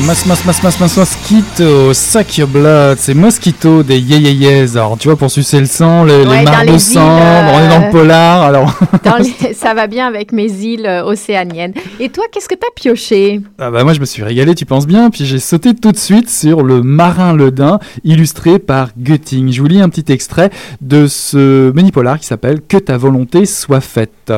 Mas, 0.09 0.25
mas, 0.25 0.43
mas, 0.43 0.63
mas, 0.63 0.79
mas, 0.79 0.97
mosquito, 0.97 1.93
sac 1.93 2.41
blood, 2.47 2.97
c'est 2.97 3.13
mosquito 3.13 3.83
des 3.83 3.99
yeyeyes. 3.99 4.75
Alors, 4.75 4.97
tu 4.97 5.07
vois, 5.07 5.15
pour 5.15 5.29
sucer 5.29 5.59
le 5.59 5.67
sang, 5.67 6.03
les, 6.03 6.25
ouais, 6.25 6.45
de 6.65 6.77
sang, 6.79 6.99
on 6.99 7.59
est 7.59 7.69
dans 7.69 7.79
le 7.79 7.85
euh, 7.85 7.91
polar, 7.91 8.41
alors. 8.41 8.73
ça 9.53 9.75
va 9.75 9.85
bien 9.85 10.07
avec 10.07 10.31
mes 10.31 10.49
îles 10.51 10.87
euh, 10.87 11.03
océaniennes. 11.03 11.73
Et 11.99 12.09
toi, 12.09 12.25
qu'est-ce 12.31 12.49
que 12.49 12.55
t'as 12.55 12.71
pioché? 12.75 13.41
Ah 13.59 13.69
bah 13.69 13.83
moi, 13.83 13.93
je 13.93 13.99
me 13.99 14.05
suis 14.05 14.23
régalé, 14.23 14.55
tu 14.55 14.65
penses 14.65 14.87
bien, 14.87 15.11
puis 15.11 15.25
j'ai 15.25 15.37
sauté 15.37 15.75
tout 15.75 15.91
de 15.91 15.97
suite 15.97 16.27
sur 16.27 16.63
le 16.63 16.81
marin 16.81 17.35
Ledin, 17.35 17.77
illustré 18.03 18.57
par 18.57 18.89
Götting. 18.97 19.51
Je 19.53 19.61
vous 19.61 19.67
lis 19.67 19.79
un 19.79 19.89
petit 19.89 20.11
extrait 20.11 20.49
de 20.81 21.05
ce 21.05 21.71
mini-polar 21.73 22.17
qui 22.17 22.25
s'appelle 22.25 22.61
Que 22.67 22.77
ta 22.77 22.97
volonté 22.97 23.45
soit 23.45 23.79
faite. 23.79 24.33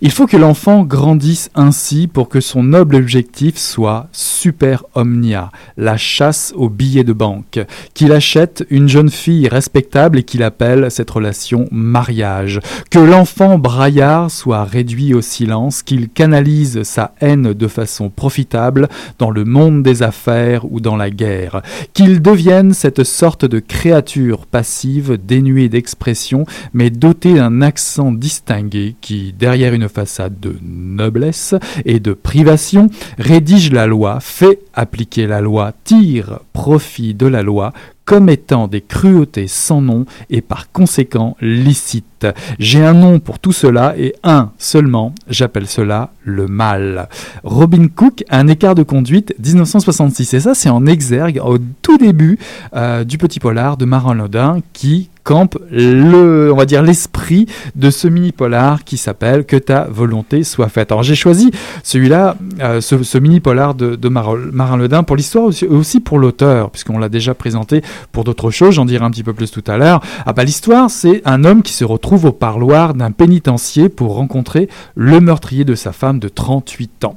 Il 0.00 0.10
faut 0.10 0.26
que 0.26 0.38
l'enfant 0.38 0.82
grandisse 0.82 1.50
ainsi 1.54 2.06
pour 2.06 2.30
que 2.30 2.40
son 2.40 2.62
noble 2.62 2.96
objectif 2.96 3.58
soit 3.58 4.08
super 4.12 4.84
omnia, 4.94 5.50
la 5.76 5.96
chasse 5.96 6.52
aux 6.56 6.68
billets 6.68 7.04
de 7.04 7.12
banque, 7.12 7.60
qu'il 7.94 8.12
achète 8.12 8.64
une 8.70 8.88
jeune 8.88 9.10
fille 9.10 9.48
respectable 9.48 10.18
et 10.18 10.22
qu'il 10.22 10.42
appelle 10.42 10.90
cette 10.90 11.10
relation 11.10 11.66
mariage, 11.70 12.60
que 12.90 12.98
l'enfant 12.98 13.58
braillard 13.58 14.30
soit 14.30 14.64
réduit 14.64 15.14
au 15.14 15.20
silence, 15.20 15.82
qu'il 15.82 16.08
canalise 16.08 16.82
sa 16.82 17.14
haine 17.20 17.52
de 17.52 17.68
façon 17.68 18.10
profitable 18.10 18.88
dans 19.18 19.30
le 19.30 19.44
monde 19.44 19.82
des 19.82 20.02
affaires 20.02 20.70
ou 20.70 20.80
dans 20.80 20.96
la 20.96 21.10
guerre, 21.10 21.62
qu'il 21.92 22.22
devienne 22.22 22.72
cette 22.72 23.04
sorte 23.04 23.44
de 23.44 23.58
créature 23.58 24.46
passive 24.46 25.18
dénuée 25.24 25.68
d'expression 25.68 26.46
mais 26.72 26.90
dotée 26.90 27.34
d'un 27.34 27.62
accent 27.62 28.12
distingué 28.12 28.96
qui, 29.00 29.34
derrière 29.38 29.74
une 29.74 29.88
façade 29.88 30.40
de 30.40 30.56
noblesse 30.62 31.54
et 31.84 32.00
de 32.00 32.12
privation, 32.12 32.88
rédige 33.18 33.72
la 33.72 33.86
loi, 33.86 34.18
fait 34.20 34.60
appliquer 34.84 35.26
la 35.26 35.40
loi, 35.40 35.72
tire 35.84 36.40
profit 36.52 37.14
de 37.14 37.26
la 37.26 37.42
loi, 37.42 37.72
commettant 38.04 38.68
des 38.68 38.80
cruautés 38.80 39.48
sans 39.48 39.80
nom 39.80 40.04
et 40.30 40.40
par 40.40 40.70
conséquent 40.72 41.36
licites. 41.40 42.26
J'ai 42.58 42.84
un 42.84 42.94
nom 42.94 43.18
pour 43.18 43.38
tout 43.38 43.52
cela 43.52 43.94
et 43.98 44.14
un 44.22 44.50
seulement, 44.58 45.14
j'appelle 45.28 45.66
cela 45.66 46.10
le 46.22 46.46
mal. 46.46 47.08
Robin 47.42 47.88
Cook, 47.88 48.24
un 48.30 48.48
écart 48.48 48.74
de 48.74 48.82
conduite 48.82 49.34
1966 49.38 50.34
et 50.34 50.40
ça 50.40 50.54
c'est 50.54 50.70
en 50.70 50.86
exergue 50.86 51.40
au 51.44 51.58
tout 51.82 51.98
début 51.98 52.38
euh, 52.74 53.04
du 53.04 53.18
petit 53.18 53.40
polar 53.40 53.76
de 53.76 53.84
Marin 53.84 54.14
Lodin 54.14 54.60
qui 54.72 55.10
campe 55.24 55.58
le, 55.70 56.52
on 56.52 56.56
va 56.56 56.66
dire 56.66 56.82
l'esprit 56.82 57.46
de 57.74 57.90
ce 57.90 58.06
mini 58.06 58.30
polar 58.30 58.84
qui 58.84 58.96
s'appelle 58.96 59.44
Que 59.44 59.56
ta 59.56 59.84
volonté 59.84 60.44
soit 60.44 60.68
faite. 60.68 60.92
Alors 60.92 61.02
j'ai 61.02 61.14
choisi 61.14 61.50
celui-là, 61.82 62.36
euh, 62.60 62.80
ce, 62.80 63.18
mini 63.18 63.40
polar 63.40 63.74
de, 63.74 64.08
Marin 64.08 64.76
Ledin 64.76 65.02
pour 65.02 65.16
l'histoire 65.16 65.46
aussi, 65.46 65.66
aussi 65.66 66.00
pour 66.00 66.18
l'auteur, 66.18 66.70
puisqu'on 66.70 66.98
l'a 66.98 67.08
déjà 67.08 67.34
présenté 67.34 67.82
pour 68.12 68.24
d'autres 68.24 68.50
choses. 68.50 68.74
J'en 68.74 68.84
dirai 68.84 69.04
un 69.04 69.10
petit 69.10 69.22
peu 69.22 69.34
plus 69.34 69.50
tout 69.50 69.64
à 69.66 69.76
l'heure. 69.76 70.00
Ah 70.26 70.32
bah 70.32 70.44
l'histoire, 70.44 70.90
c'est 70.90 71.22
un 71.24 71.44
homme 71.44 71.62
qui 71.62 71.72
se 71.72 71.84
retrouve 71.84 72.26
au 72.26 72.32
parloir 72.32 72.94
d'un 72.94 73.10
pénitencier 73.10 73.88
pour 73.88 74.14
rencontrer 74.14 74.68
le 74.94 75.20
meurtrier 75.20 75.64
de 75.64 75.74
sa 75.74 75.92
femme 75.92 76.18
de 76.18 76.28
38 76.28 77.04
ans. 77.04 77.16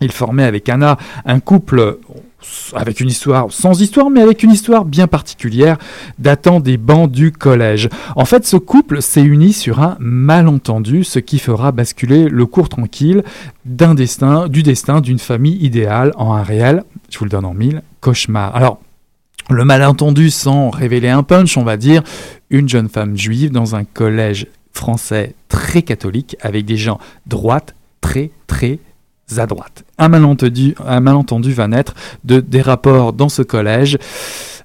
Il 0.00 0.12
formait 0.12 0.44
avec 0.44 0.68
Anna 0.68 0.98
un 1.24 1.40
couple 1.40 1.98
avec 2.74 3.00
une 3.00 3.08
histoire 3.08 3.50
sans 3.50 3.80
histoire, 3.80 4.10
mais 4.10 4.20
avec 4.20 4.42
une 4.42 4.50
histoire 4.50 4.84
bien 4.84 5.06
particulière 5.06 5.78
datant 6.18 6.60
des 6.60 6.76
bancs 6.76 7.10
du 7.10 7.32
collège. 7.32 7.88
En 8.16 8.24
fait, 8.24 8.44
ce 8.44 8.56
couple 8.56 9.02
s'est 9.02 9.22
uni 9.22 9.52
sur 9.52 9.80
un 9.80 9.96
malentendu, 10.00 11.04
ce 11.04 11.18
qui 11.18 11.38
fera 11.38 11.72
basculer 11.72 12.28
le 12.28 12.46
cours 12.46 12.68
tranquille 12.68 13.22
du 13.64 14.62
destin 14.62 15.00
d'une 15.00 15.18
famille 15.18 15.56
idéale 15.64 16.12
en 16.16 16.34
un 16.34 16.42
réel, 16.42 16.82
je 17.10 17.18
vous 17.18 17.24
le 17.24 17.30
donne 17.30 17.44
en 17.46 17.54
mille, 17.54 17.82
cauchemar. 18.00 18.54
Alors, 18.54 18.80
le 19.50 19.64
malentendu 19.64 20.30
sans 20.30 20.70
révéler 20.70 21.08
un 21.08 21.22
punch, 21.22 21.56
on 21.56 21.64
va 21.64 21.76
dire, 21.76 22.02
une 22.50 22.68
jeune 22.68 22.88
femme 22.88 23.16
juive 23.16 23.50
dans 23.50 23.74
un 23.74 23.84
collège 23.84 24.46
français 24.72 25.34
très 25.48 25.82
catholique 25.82 26.36
avec 26.40 26.64
des 26.64 26.76
gens 26.76 26.98
droites 27.26 27.74
très 28.00 28.30
très 28.46 28.78
à 29.36 29.46
droite. 29.46 29.84
Un 29.98 30.08
malentendu, 30.08 30.74
va 31.52 31.68
naître 31.68 31.94
de, 32.24 32.40
des 32.40 32.62
rapports 32.62 33.12
dans 33.12 33.28
ce 33.28 33.42
collège. 33.42 33.98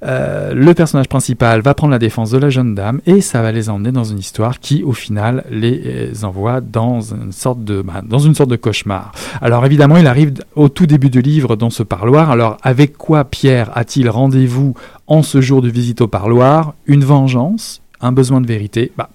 Euh, 0.01 0.53
le 0.53 0.73
personnage 0.73 1.09
principal 1.09 1.61
va 1.61 1.73
prendre 1.73 1.91
la 1.91 1.99
défense 1.99 2.31
de 2.31 2.37
la 2.37 2.49
jeune 2.49 2.73
dame 2.73 3.01
et 3.05 3.19
ça 3.19 3.41
va 3.41 3.51
les 3.51 3.69
emmener 3.69 3.91
dans 3.91 4.05
une 4.05 4.19
histoire 4.19 4.59
qui, 4.59 4.81
au 4.83 4.93
final, 4.93 5.43
les 5.49 5.81
euh, 5.85 6.25
envoie 6.25 6.61
dans 6.61 7.01
une 7.01 7.33
sorte 7.33 7.63
de, 7.63 7.81
bah, 7.81 8.01
dans 8.05 8.19
une 8.19 8.33
sorte 8.33 8.49
de 8.49 8.55
cauchemar. 8.55 9.11
Alors 9.41 9.65
évidemment, 9.65 9.97
il 9.97 10.07
arrive 10.07 10.33
au 10.55 10.69
tout 10.69 10.85
début 10.85 11.09
du 11.09 11.21
livre 11.21 11.55
dans 11.57 11.69
ce 11.69 11.83
parloir. 11.83 12.31
Alors 12.31 12.57
avec 12.61 12.97
quoi 12.97 13.25
Pierre 13.25 13.71
a-t-il 13.75 14.09
rendez-vous 14.09 14.73
en 15.07 15.21
ce 15.21 15.41
jour 15.41 15.61
de 15.61 15.69
visite 15.69 16.01
au 16.01 16.07
parloir? 16.07 16.73
Une 16.85 17.03
vengeance? 17.03 17.81
Un 18.01 18.13
besoin 18.13 18.39
de 18.39 18.47
vérité? 18.47 18.93
Bah, 18.97 19.09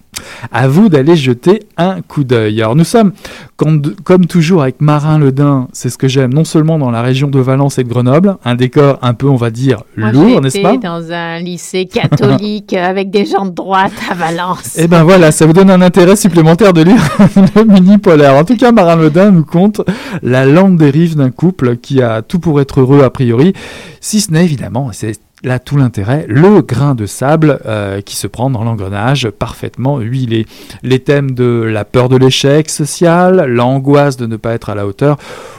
à 0.52 0.68
vous 0.68 0.88
d'aller 0.88 1.16
jeter 1.16 1.60
un 1.76 2.00
coup 2.02 2.24
d'œil. 2.24 2.60
Alors 2.62 2.76
nous 2.76 2.84
sommes, 2.84 3.12
comme, 3.56 4.26
toujours 4.26 4.62
avec 4.62 4.80
Marin 4.80 5.18
Ledin, 5.18 5.68
c'est 5.72 5.90
ce 5.90 5.98
que 5.98 6.08
j'aime, 6.08 6.32
non 6.32 6.44
seulement 6.44 6.78
dans 6.78 6.90
la 6.90 7.02
région 7.02 7.28
de 7.28 7.38
Valence 7.38 7.78
et 7.78 7.84
de 7.84 7.88
Grenoble, 7.88 8.36
un 8.44 8.54
décor 8.54 8.98
un 9.02 9.14
peu, 9.14 9.28
on 9.28 9.36
va 9.36 9.50
dire, 9.50 9.82
lourd, 9.96 10.40
n'est-ce 10.40 10.60
pas? 10.60 10.76
dans 10.76 11.12
un 11.12 11.38
lycée 11.38 11.86
catholique 11.86 12.72
avec 12.72 13.10
des 13.10 13.24
gens 13.24 13.46
de 13.46 13.50
droite 13.50 13.92
à 14.10 14.14
Valence. 14.14 14.76
Eh 14.76 14.88
ben 14.88 15.04
voilà, 15.04 15.32
ça 15.32 15.46
vous 15.46 15.52
donne 15.52 15.70
un 15.70 15.80
intérêt 15.80 16.16
supplémentaire 16.16 16.72
de 16.72 16.82
lire 16.82 17.02
le 17.56 17.64
mini 17.64 17.98
polaire. 17.98 18.34
En 18.34 18.44
tout 18.44 18.56
cas, 18.56 18.72
Marin 18.72 18.96
Ledin 18.96 19.30
nous 19.30 19.44
compte 19.44 19.80
la 20.22 20.44
lente 20.46 20.76
dérive 20.76 21.16
d'un 21.16 21.30
couple 21.30 21.76
qui 21.76 22.02
a 22.02 22.22
tout 22.22 22.38
pour 22.38 22.60
être 22.60 22.80
heureux 22.80 23.02
a 23.02 23.10
priori, 23.10 23.52
si 24.00 24.20
ce 24.20 24.32
n'est 24.32 24.44
évidemment, 24.44 24.90
c'est 24.92 25.18
là 25.44 25.58
tout 25.58 25.76
l'intérêt, 25.76 26.24
le 26.28 26.62
grain 26.62 26.94
de 26.94 27.06
sable 27.06 27.60
euh, 27.66 28.00
qui 28.00 28.16
se 28.16 28.26
prend 28.26 28.50
dans 28.50 28.64
l'engrenage 28.64 29.28
parfaitement 29.30 29.98
huilé. 30.00 30.46
Les 30.82 30.98
thèmes 30.98 31.32
de 31.32 31.62
la 31.70 31.84
peur 31.84 32.08
de 32.08 32.16
l'échec 32.16 32.68
social, 32.70 33.44
l'angoisse 33.46 34.16
de 34.16 34.26
ne 34.26 34.36
pas 34.36 34.54
être 34.54 34.70
à 34.70 34.74
la 34.74 34.86
hauteur 34.86 35.18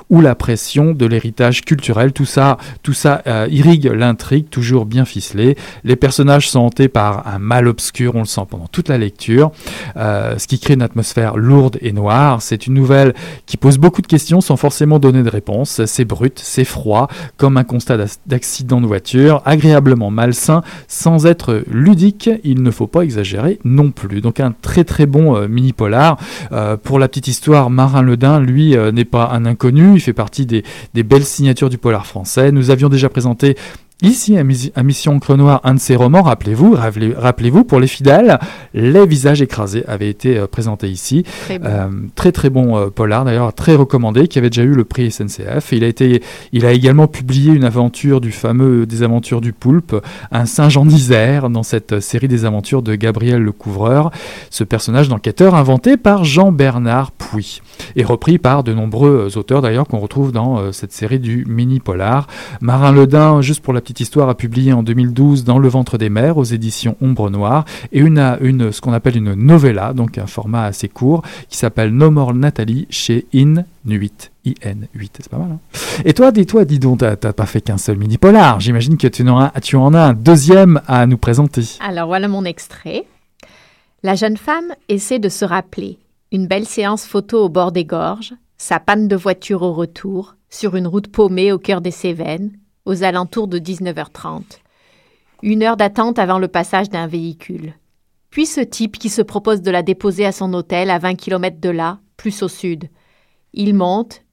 ou 0.09 0.21
la 0.21 0.35
pression 0.35 0.91
de 0.91 1.05
l'héritage 1.05 1.61
culturel, 1.61 2.11
tout 2.13 2.25
ça, 2.25 2.57
tout 2.83 2.93
ça 2.93 3.21
euh, 3.27 3.47
irrigue 3.49 3.85
l'intrigue, 3.85 4.49
toujours 4.49 4.85
bien 4.85 5.05
ficelée. 5.05 5.57
Les 5.83 5.95
personnages 5.95 6.49
sont 6.49 6.59
hantés 6.59 6.87
par 6.87 7.27
un 7.27 7.39
mal 7.39 7.67
obscur, 7.67 8.15
on 8.15 8.19
le 8.19 8.25
sent 8.25 8.41
pendant 8.49 8.67
toute 8.67 8.89
la 8.89 8.97
lecture, 8.97 9.51
euh, 9.97 10.37
ce 10.37 10.47
qui 10.47 10.59
crée 10.59 10.75
une 10.75 10.81
atmosphère 10.81 11.37
lourde 11.37 11.77
et 11.81 11.91
noire. 11.91 12.41
C'est 12.41 12.67
une 12.67 12.73
nouvelle 12.73 13.13
qui 13.45 13.57
pose 13.57 13.77
beaucoup 13.77 14.01
de 14.01 14.07
questions 14.07 14.41
sans 14.41 14.57
forcément 14.57 14.99
donner 14.99 15.23
de 15.23 15.29
réponse. 15.29 15.83
C'est 15.85 16.05
brut, 16.05 16.39
c'est 16.43 16.65
froid, 16.65 17.07
comme 17.37 17.57
un 17.57 17.63
constat 17.63 17.97
d'accident 18.25 18.81
de 18.81 18.87
voiture, 18.87 19.41
malsain, 19.81 20.61
sans 20.87 21.25
être 21.25 21.63
ludique. 21.69 22.29
Il 22.43 22.63
ne 22.63 22.71
faut 22.71 22.87
pas 22.87 23.01
exagérer 23.01 23.59
non 23.63 23.91
plus. 23.91 24.21
Donc 24.21 24.39
un 24.39 24.51
très 24.51 24.83
très 24.83 25.05
bon 25.05 25.35
euh, 25.35 25.47
mini 25.47 25.73
polar. 25.73 26.17
pour 26.83 26.99
la 26.99 27.07
petite 27.07 27.27
histoire, 27.27 27.69
Marin 27.69 28.01
Ledin, 28.01 28.39
lui, 28.39 28.75
n'est 28.93 29.05
pas 29.05 29.29
un 29.31 29.45
inconnu 29.45 29.75
il 29.95 29.99
fait 29.99 30.13
partie 30.13 30.45
des, 30.45 30.63
belles 31.03 31.25
signatures 31.25 31.69
du 31.69 31.77
polar 31.77 32.05
français. 32.05 32.51
Nous 32.51 32.69
avions 32.69 32.89
déjà 32.89 33.09
présenté 33.09 33.55
Ici, 34.01 34.37
à 34.37 34.83
Mission 34.83 35.19
Crenoir, 35.19 35.61
un 35.63 35.75
de 35.75 35.79
ses 35.79 35.95
romans, 35.95 36.21
rappelez-vous, 36.21 36.75
rappelez-vous, 36.75 37.63
pour 37.63 37.79
les 37.79 37.87
fidèles, 37.87 38.39
Les 38.73 39.05
visages 39.05 39.41
écrasés 39.41 39.85
avait 39.87 40.09
été 40.09 40.37
euh, 40.37 40.47
présenté 40.47 40.89
ici. 40.89 41.23
Très, 41.45 41.61
euh, 41.63 41.87
très 42.13 42.33
très 42.33 42.49
bon 42.49 42.77
euh, 42.77 42.89
polar, 42.89 43.23
d'ailleurs 43.23 43.53
très 43.53 43.73
recommandé, 43.73 44.27
qui 44.27 44.37
avait 44.37 44.49
déjà 44.49 44.63
eu 44.63 44.73
le 44.73 44.83
prix 44.83 45.09
SNCF. 45.11 45.71
Il 45.71 45.85
a 45.85 45.87
été, 45.87 46.21
il 46.51 46.65
a 46.65 46.73
également 46.73 47.07
publié 47.07 47.53
une 47.53 47.63
aventure 47.63 48.19
du 48.19 48.33
fameux 48.33 48.85
Des 48.85 49.01
aventures 49.01 49.39
du 49.39 49.53
poulpe, 49.53 49.95
un 50.29 50.45
Saint-Jean 50.45 50.85
d'Isère, 50.85 51.49
dans 51.49 51.63
cette 51.63 52.01
série 52.01 52.27
des 52.27 52.43
aventures 52.43 52.81
de 52.81 52.95
Gabriel 52.95 53.41
le 53.41 53.53
Couvreur, 53.53 54.11
ce 54.49 54.65
personnage 54.65 55.07
d'enquêteur 55.07 55.55
inventé 55.55 55.95
par 55.95 56.25
Jean-Bernard 56.25 57.13
Puy 57.13 57.61
et 57.95 58.03
repris 58.03 58.39
par 58.39 58.65
de 58.65 58.73
nombreux 58.73 59.37
auteurs 59.37 59.61
d'ailleurs 59.61 59.87
qu'on 59.87 59.99
retrouve 59.99 60.33
dans 60.33 60.73
cette 60.73 60.91
série 60.91 61.19
du 61.19 61.45
mini 61.47 61.79
polar. 61.79 62.27
Marin 62.59 62.91
Ledin, 62.91 63.39
juste 63.39 63.61
pour 63.61 63.71
la 63.71 63.84
petite 63.85 63.99
histoire 63.99 64.29
a 64.29 64.35
publié 64.35 64.73
en 64.73 64.81
2012 64.81 65.43
dans 65.43 65.59
Le 65.59 65.69
ventre 65.69 65.99
des 65.99 66.09
mers 66.09 66.39
aux 66.39 66.43
éditions 66.43 66.97
Ombre 67.01 67.29
Noire 67.29 67.65
et 67.91 67.99
une, 67.99 68.35
une 68.41 68.71
ce 68.71 68.81
qu'on 68.81 68.93
appelle 68.93 69.15
une 69.15 69.35
novella, 69.35 69.93
donc 69.93 70.17
un 70.17 70.25
format 70.25 70.63
assez 70.63 70.89
court, 70.89 71.21
qui 71.49 71.57
s'appelle 71.57 71.91
No 71.91 72.09
More 72.09 72.33
Nathalie 72.33 72.87
chez 72.89 73.27
In 73.35 73.63
8. 73.85 74.31
IN8, 74.47 75.09
c'est 75.19 75.29
pas 75.29 75.37
mal. 75.37 75.51
Hein 75.51 75.59
et 76.03 76.13
toi, 76.13 76.31
dis-toi, 76.31 76.65
dis 76.65 76.79
donc, 76.79 76.99
t'as 76.99 77.15
pas 77.15 77.45
fait 77.45 77.61
qu'un 77.61 77.77
seul 77.77 77.97
mini-polar. 77.97 78.59
J'imagine 78.59 78.97
que 78.97 79.07
tu 79.07 79.21
en, 79.29 79.39
as, 79.39 79.61
tu 79.61 79.75
en 79.75 79.93
as 79.93 80.01
un 80.01 80.13
deuxième 80.13 80.81
à 80.87 81.05
nous 81.05 81.19
présenter. 81.19 81.61
Alors 81.79 82.07
voilà 82.07 82.27
mon 82.27 82.43
extrait. 82.43 83.05
La 84.01 84.15
jeune 84.15 84.37
femme 84.37 84.73
essaie 84.89 85.19
de 85.19 85.29
se 85.29 85.45
rappeler. 85.45 85.99
Une 86.31 86.47
belle 86.47 86.65
séance 86.65 87.05
photo 87.05 87.45
au 87.45 87.49
bord 87.49 87.71
des 87.71 87.85
gorges, 87.85 88.33
sa 88.57 88.79
panne 88.79 89.07
de 89.07 89.15
voiture 89.15 89.61
au 89.61 89.73
retour, 89.73 90.37
sur 90.49 90.75
une 90.75 90.87
route 90.87 91.07
paumée 91.07 91.51
au 91.51 91.59
cœur 91.59 91.81
des 91.81 91.91
Cévennes, 91.91 92.51
aux 92.85 93.03
alentours 93.03 93.47
de 93.47 93.59
19h30. 93.59 94.43
Une 95.43 95.63
heure 95.63 95.77
d'attente 95.77 96.19
avant 96.19 96.39
le 96.39 96.47
passage 96.47 96.89
d'un 96.89 97.07
véhicule. 97.07 97.73
Puis 98.29 98.45
ce 98.45 98.61
type 98.61 98.97
qui 98.97 99.09
se 99.09 99.21
propose 99.21 99.61
de 99.61 99.71
la 99.71 99.83
déposer 99.83 100.25
à 100.25 100.31
son 100.31 100.53
hôtel 100.53 100.89
à 100.89 100.99
20 100.99 101.15
km 101.15 101.59
de 101.59 101.69
là, 101.69 101.99
plus 102.17 102.43
au 102.43 102.47
sud. 102.47 102.89
Il 103.53 103.73
monte, 103.73 104.23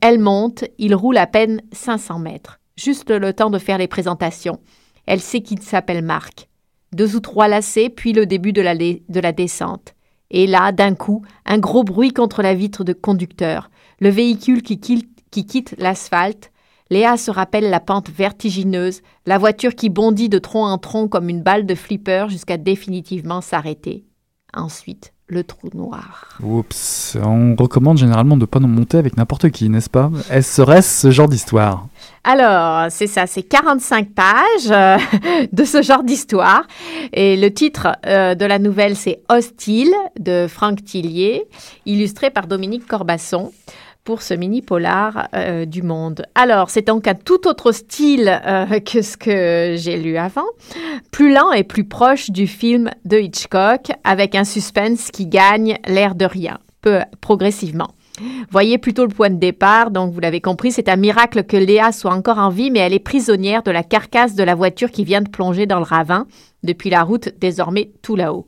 elle 0.00 0.18
monte, 0.18 0.64
il 0.78 0.94
roule 0.94 1.16
à 1.16 1.26
peine 1.26 1.62
500 1.72 2.18
mètres, 2.18 2.60
juste 2.76 3.10
le 3.10 3.32
temps 3.32 3.50
de 3.50 3.58
faire 3.58 3.78
les 3.78 3.88
présentations. 3.88 4.60
Elle 5.06 5.20
sait 5.20 5.40
qu'il 5.40 5.62
s'appelle 5.62 6.02
Marc. 6.02 6.48
Deux 6.92 7.14
ou 7.14 7.20
trois 7.20 7.46
lacets, 7.46 7.88
puis 7.88 8.12
le 8.12 8.26
début 8.26 8.52
de 8.52 8.62
la, 8.62 8.74
de 8.74 9.20
la 9.20 9.32
descente. 9.32 9.94
Et 10.30 10.46
là, 10.46 10.72
d'un 10.72 10.94
coup, 10.94 11.24
un 11.46 11.58
gros 11.58 11.84
bruit 11.84 12.12
contre 12.12 12.42
la 12.42 12.54
vitre 12.54 12.84
de 12.84 12.92
conducteur. 12.92 13.70
Le 14.00 14.08
véhicule 14.08 14.62
qui 14.62 14.78
qui 14.78 15.46
quitte 15.46 15.74
l'asphalte, 15.78 16.50
Léa 16.90 17.16
se 17.16 17.30
rappelle 17.30 17.70
la 17.70 17.78
pente 17.78 18.10
vertigineuse, 18.10 19.02
la 19.24 19.38
voiture 19.38 19.76
qui 19.76 19.90
bondit 19.90 20.28
de 20.28 20.40
tronc 20.40 20.64
en 20.64 20.76
tronc 20.76 21.06
comme 21.06 21.28
une 21.28 21.42
balle 21.42 21.64
de 21.64 21.76
flipper 21.76 22.26
jusqu'à 22.28 22.56
définitivement 22.56 23.40
s'arrêter. 23.40 24.04
Ensuite, 24.52 25.12
le 25.28 25.44
trou 25.44 25.68
noir. 25.72 26.36
Oups, 26.42 27.16
on 27.24 27.54
recommande 27.54 27.98
généralement 27.98 28.34
de 28.36 28.40
ne 28.40 28.46
pas 28.46 28.58
nous 28.58 28.66
monter 28.66 28.98
avec 28.98 29.16
n'importe 29.16 29.50
qui, 29.50 29.68
n'est-ce 29.68 29.88
pas? 29.88 30.10
Serait-ce 30.42 31.02
ce 31.02 31.10
genre 31.12 31.28
d'histoire? 31.28 31.86
Alors, 32.24 32.90
c'est 32.90 33.06
ça, 33.06 33.28
c'est 33.28 33.44
45 33.44 34.08
pages 34.10 34.34
euh, 34.70 34.98
de 35.52 35.64
ce 35.64 35.82
genre 35.82 36.02
d'histoire. 36.02 36.64
Et 37.12 37.36
le 37.36 37.54
titre 37.54 37.96
euh, 38.06 38.34
de 38.34 38.44
la 38.44 38.58
nouvelle, 38.58 38.96
c'est 38.96 39.22
Hostile 39.28 39.94
de 40.18 40.48
Franck 40.48 40.84
Tillier, 40.84 41.44
illustré 41.86 42.30
par 42.30 42.48
Dominique 42.48 42.88
Corbasson 42.88 43.52
ce 44.18 44.34
mini 44.34 44.62
polar 44.62 45.28
euh, 45.34 45.64
du 45.64 45.82
monde. 45.82 46.24
Alors, 46.34 46.70
c'est 46.70 46.86
donc 46.86 47.06
un 47.06 47.14
tout 47.14 47.46
autre 47.46 47.72
style 47.72 48.40
euh, 48.44 48.80
que 48.84 49.02
ce 49.02 49.16
que 49.16 49.74
j'ai 49.76 49.96
lu 49.96 50.16
avant, 50.16 50.46
plus 51.10 51.32
lent 51.32 51.52
et 51.52 51.64
plus 51.64 51.84
proche 51.84 52.30
du 52.30 52.46
film 52.46 52.90
de 53.04 53.18
Hitchcock, 53.18 53.92
avec 54.04 54.34
un 54.34 54.44
suspense 54.44 55.10
qui 55.10 55.26
gagne 55.26 55.78
l'air 55.86 56.14
de 56.14 56.24
rien, 56.24 56.58
peu 56.82 57.00
progressivement. 57.20 57.90
Voyez 58.50 58.78
plutôt 58.78 59.06
le 59.06 59.14
point 59.14 59.30
de 59.30 59.38
départ, 59.38 59.90
donc 59.90 60.12
vous 60.12 60.20
l'avez 60.20 60.40
compris, 60.40 60.72
c'est 60.72 60.88
un 60.88 60.96
miracle 60.96 61.44
que 61.44 61.56
Léa 61.56 61.92
soit 61.92 62.12
encore 62.12 62.38
en 62.38 62.50
vie, 62.50 62.70
mais 62.70 62.80
elle 62.80 62.92
est 62.92 62.98
prisonnière 62.98 63.62
de 63.62 63.70
la 63.70 63.82
carcasse 63.82 64.34
de 64.34 64.42
la 64.42 64.54
voiture 64.54 64.90
qui 64.90 65.04
vient 65.04 65.22
de 65.22 65.28
plonger 65.28 65.66
dans 65.66 65.78
le 65.78 65.84
ravin, 65.84 66.26
depuis 66.62 66.90
la 66.90 67.02
route 67.02 67.30
désormais 67.38 67.90
tout 68.02 68.16
là-haut. 68.16 68.46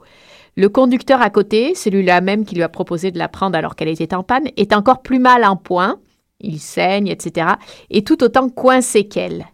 Le 0.56 0.68
conducteur 0.68 1.22
à 1.22 1.30
côté, 1.30 1.74
celui-là 1.74 2.20
même 2.20 2.44
qui 2.44 2.54
lui 2.54 2.62
a 2.62 2.68
proposé 2.68 3.10
de 3.10 3.18
la 3.18 3.28
prendre 3.28 3.56
alors 3.56 3.74
qu'elle 3.74 3.88
était 3.88 4.14
en 4.14 4.22
panne, 4.22 4.48
est 4.56 4.74
encore 4.74 5.02
plus 5.02 5.18
mal 5.18 5.44
en 5.44 5.56
point, 5.56 5.98
il 6.40 6.60
saigne, 6.60 7.08
etc., 7.08 7.52
et 7.88 8.04
tout 8.04 8.22
autant 8.22 8.48
coincé 8.50 9.08
qu'elle. 9.08 9.46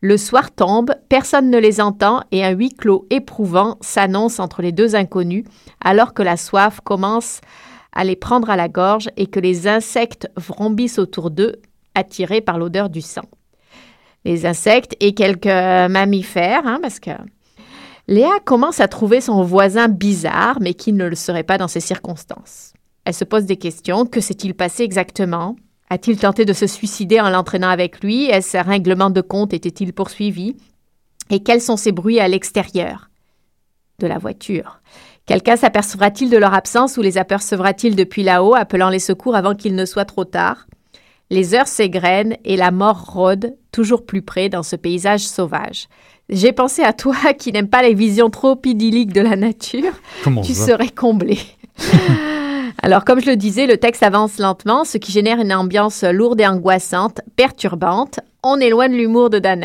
Le 0.00 0.16
soir 0.16 0.52
tombe, 0.52 0.94
personne 1.08 1.50
ne 1.50 1.58
les 1.58 1.80
entend 1.80 2.22
et 2.30 2.44
un 2.44 2.50
huis 2.50 2.72
clos 2.72 3.06
éprouvant 3.10 3.78
s'annonce 3.80 4.38
entre 4.38 4.62
les 4.62 4.70
deux 4.70 4.94
inconnus 4.94 5.44
alors 5.80 6.14
que 6.14 6.22
la 6.22 6.36
soif 6.36 6.78
commence 6.84 7.40
à 7.92 8.04
les 8.04 8.14
prendre 8.14 8.48
à 8.48 8.54
la 8.54 8.68
gorge 8.68 9.08
et 9.16 9.26
que 9.26 9.40
les 9.40 9.66
insectes 9.66 10.30
vrombissent 10.36 11.00
autour 11.00 11.32
d'eux, 11.32 11.56
attirés 11.96 12.40
par 12.40 12.58
l'odeur 12.58 12.90
du 12.90 13.00
sang. 13.00 13.24
Les 14.24 14.46
insectes 14.46 14.94
et 15.00 15.14
quelques 15.14 15.46
mammifères, 15.46 16.64
hein, 16.64 16.78
parce 16.80 17.00
que 17.00 17.10
Léa 18.08 18.40
commence 18.42 18.80
à 18.80 18.88
trouver 18.88 19.20
son 19.20 19.42
voisin 19.42 19.88
bizarre, 19.88 20.58
mais 20.62 20.72
qui 20.72 20.94
ne 20.94 21.06
le 21.06 21.14
serait 21.14 21.42
pas 21.42 21.58
dans 21.58 21.68
ces 21.68 21.80
circonstances. 21.80 22.72
Elle 23.04 23.12
se 23.12 23.24
pose 23.24 23.44
des 23.44 23.58
questions. 23.58 24.06
Que 24.06 24.22
s'est-il 24.22 24.54
passé 24.54 24.82
exactement? 24.82 25.56
A-t-il 25.90 26.18
tenté 26.18 26.46
de 26.46 26.54
se 26.54 26.66
suicider 26.66 27.20
en 27.20 27.28
l'entraînant 27.28 27.68
avec 27.68 28.02
lui? 28.02 28.24
Est-ce 28.24 28.56
un 28.56 28.62
règlement 28.62 29.10
de 29.10 29.20
compte 29.20 29.52
était-il 29.52 29.92
poursuivi? 29.92 30.56
Et 31.28 31.42
quels 31.42 31.60
sont 31.60 31.76
ces 31.76 31.92
bruits 31.92 32.18
à 32.18 32.28
l'extérieur? 32.28 33.10
De 33.98 34.06
la 34.06 34.16
voiture. 34.16 34.80
Quelqu'un 35.26 35.56
s'apercevra-t-il 35.56 36.30
de 36.30 36.38
leur 36.38 36.54
absence 36.54 36.96
ou 36.96 37.02
les 37.02 37.18
apercevra-t-il 37.18 37.94
depuis 37.94 38.22
là-haut, 38.22 38.54
appelant 38.54 38.88
les 38.88 39.00
secours 39.00 39.36
avant 39.36 39.54
qu'il 39.54 39.74
ne 39.74 39.84
soit 39.84 40.06
trop 40.06 40.24
tard? 40.24 40.66
Les 41.30 41.54
heures 41.54 41.68
s'égrènent 41.68 42.36
et 42.44 42.56
la 42.56 42.70
mort 42.70 43.12
rôde 43.12 43.54
toujours 43.72 44.06
plus 44.06 44.22
près 44.22 44.48
dans 44.48 44.62
ce 44.62 44.76
paysage 44.76 45.20
sauvage. 45.20 45.88
J'ai 46.30 46.52
pensé 46.52 46.82
à 46.82 46.92
toi 46.92 47.16
qui 47.38 47.52
n'aime 47.52 47.68
pas 47.68 47.82
les 47.82 47.94
visions 47.94 48.30
trop 48.30 48.58
idylliques 48.64 49.12
de 49.12 49.20
la 49.20 49.36
nature. 49.36 49.92
Comment 50.24 50.42
tu 50.42 50.54
serais 50.54 50.90
comblé. 50.90 51.38
Alors, 52.82 53.04
comme 53.04 53.20
je 53.20 53.26
le 53.26 53.36
disais, 53.36 53.66
le 53.66 53.76
texte 53.76 54.02
avance 54.02 54.38
lentement, 54.38 54.84
ce 54.84 54.98
qui 54.98 55.10
génère 55.10 55.40
une 55.40 55.52
ambiance 55.52 56.04
lourde 56.04 56.40
et 56.40 56.46
angoissante, 56.46 57.20
perturbante. 57.36 58.20
On 58.44 58.60
est 58.60 58.70
loin 58.70 58.88
de 58.88 58.94
l'humour 58.94 59.30
de 59.30 59.40
Dan 59.40 59.64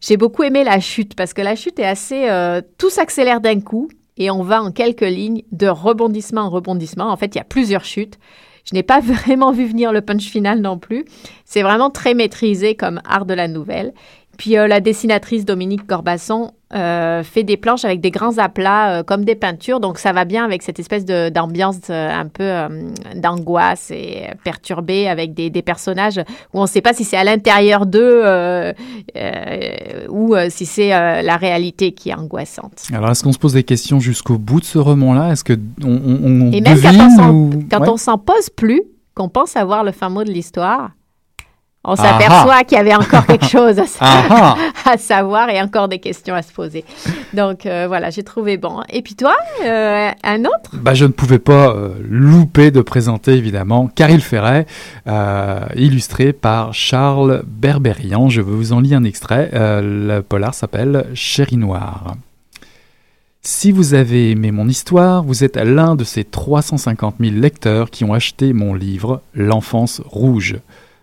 J'ai 0.00 0.16
beaucoup 0.16 0.44
aimé 0.44 0.62
la 0.62 0.78
chute 0.78 1.16
parce 1.16 1.34
que 1.34 1.42
la 1.42 1.56
chute 1.56 1.78
est 1.80 1.86
assez. 1.86 2.28
Euh, 2.28 2.62
tout 2.78 2.88
s'accélère 2.88 3.40
d'un 3.40 3.60
coup 3.60 3.88
et 4.16 4.30
on 4.30 4.42
va 4.42 4.62
en 4.62 4.70
quelques 4.70 5.00
lignes 5.00 5.42
de 5.50 5.66
rebondissement 5.66 6.42
en 6.42 6.50
rebondissement. 6.50 7.10
En 7.10 7.16
fait, 7.16 7.34
il 7.34 7.38
y 7.38 7.40
a 7.40 7.44
plusieurs 7.44 7.84
chutes. 7.84 8.18
Je 8.64 8.74
n'ai 8.74 8.82
pas 8.82 9.00
vraiment 9.00 9.52
vu 9.52 9.66
venir 9.66 9.92
le 9.92 10.00
punch 10.00 10.24
final 10.24 10.60
non 10.60 10.78
plus. 10.78 11.04
C'est 11.44 11.62
vraiment 11.62 11.90
très 11.90 12.14
maîtrisé 12.14 12.74
comme 12.74 13.00
art 13.04 13.26
de 13.26 13.34
la 13.34 13.48
nouvelle. 13.48 13.92
Puis 14.38 14.56
euh, 14.56 14.66
la 14.66 14.80
dessinatrice 14.80 15.44
Dominique 15.44 15.86
Corbasson 15.86 16.52
euh, 16.74 17.22
fait 17.22 17.42
des 17.42 17.56
planches 17.56 17.84
avec 17.84 18.00
des 18.00 18.10
grands 18.10 18.38
aplats 18.38 18.98
euh, 18.98 19.02
comme 19.02 19.24
des 19.24 19.34
peintures, 19.34 19.80
donc 19.80 19.98
ça 19.98 20.12
va 20.12 20.24
bien 20.24 20.44
avec 20.44 20.62
cette 20.62 20.78
espèce 20.78 21.04
d'ambiance 21.04 21.90
un 21.90 22.26
peu 22.26 22.50
d'angoisse 23.16 23.90
et 23.90 24.28
perturbée 24.44 25.08
avec 25.08 25.34
des, 25.34 25.50
des, 25.50 25.62
personnages 25.62 26.18
où 26.52 26.58
on 26.58 26.62
ne 26.62 26.66
sait 26.66 26.80
pas 26.80 26.92
si 26.92 27.04
c'est 27.04 27.16
à 27.16 27.24
l'intérieur 27.24 27.86
d'eux 27.86 28.24
ou 30.08 30.34
si 30.48 30.66
c'est 30.66 30.90
la 30.90 31.36
réalité 31.36 31.92
qui 31.92 32.10
est 32.10 32.14
angoissante. 32.14 32.86
Alors 32.92 33.10
est-ce 33.10 33.22
qu'on 33.22 33.32
se 33.32 33.38
pose 33.38 33.54
des 33.54 33.64
questions 33.64 34.00
jusqu'au 34.00 34.38
bout 34.38 34.60
de 34.60 34.64
ce 34.64 34.78
roman-là? 34.78 35.32
Est-ce 35.32 35.44
que 35.44 35.58
on, 35.82 35.88
on, 35.88 36.52
et 36.52 36.60
même 36.60 36.80
quand 37.70 37.88
on 37.88 37.96
s'en 37.96 38.18
pose 38.18 38.50
plus, 38.50 38.82
qu'on 39.14 39.28
pense 39.28 39.56
avoir 39.56 39.84
le 39.84 39.92
fin 39.92 40.08
mot 40.08 40.24
de 40.24 40.30
l'histoire, 40.30 40.90
on 41.82 41.96
s'aperçoit 41.96 42.64
qu'il 42.64 42.76
y 42.76 42.80
avait 42.80 42.94
encore 42.94 43.24
quelque 43.26 43.46
chose 43.48 43.80
à, 44.00 44.98
savoir 44.98 45.48
et 45.48 45.60
encore 45.62 45.88
des 45.88 45.98
questions 45.98 46.34
à 46.34 46.42
se 46.42 46.52
poser. 46.52 46.84
Donc 47.32 47.64
euh, 47.64 47.86
voilà, 47.88 48.10
j'ai 48.10 48.22
trouvé 48.22 48.58
bon. 48.58 48.80
Et 48.90 49.00
puis 49.02 49.14
toi, 49.14 49.34
euh, 49.64 50.10
un 50.22 50.40
autre? 50.44 50.72
Bah, 50.74 50.94
Je 50.94 51.06
ne 51.06 51.12
pouvais 51.12 51.38
pas 51.38 51.74
euh, 51.74 51.94
louper 52.06 52.70
de 52.70 52.82
présenter 52.82 53.32
évidemment 53.32 53.86
Caril 53.86 54.20
Ferret, 54.20 54.66
illustré 55.74 56.32
par 56.32 56.74
Charles 56.74 57.42
Berberian. 57.46 58.28
Je 58.28 58.42
veux 58.42 58.54
vous 58.54 58.72
en 58.72 58.80
lire 58.80 58.98
un 58.98 59.04
extrait. 59.04 59.50
le 59.52 60.20
polar 60.20 60.54
s'appelle 60.54 61.06
Chéri 61.14 61.56
Noir. 61.56 62.14
Si 63.42 63.72
vous 63.72 63.94
avez 63.94 64.32
aimé 64.32 64.50
mon 64.50 64.68
histoire, 64.68 65.22
vous 65.22 65.44
êtes 65.44 65.56
l'un 65.56 65.94
de 65.96 66.04
ces 66.04 66.24
350 66.24 67.16
000 67.20 67.36
lecteurs 67.36 67.90
qui 67.90 68.04
ont 68.04 68.12
acheté 68.12 68.52
mon 68.52 68.74
livre 68.74 69.22
L'enfance 69.34 70.02
rouge. 70.04 70.56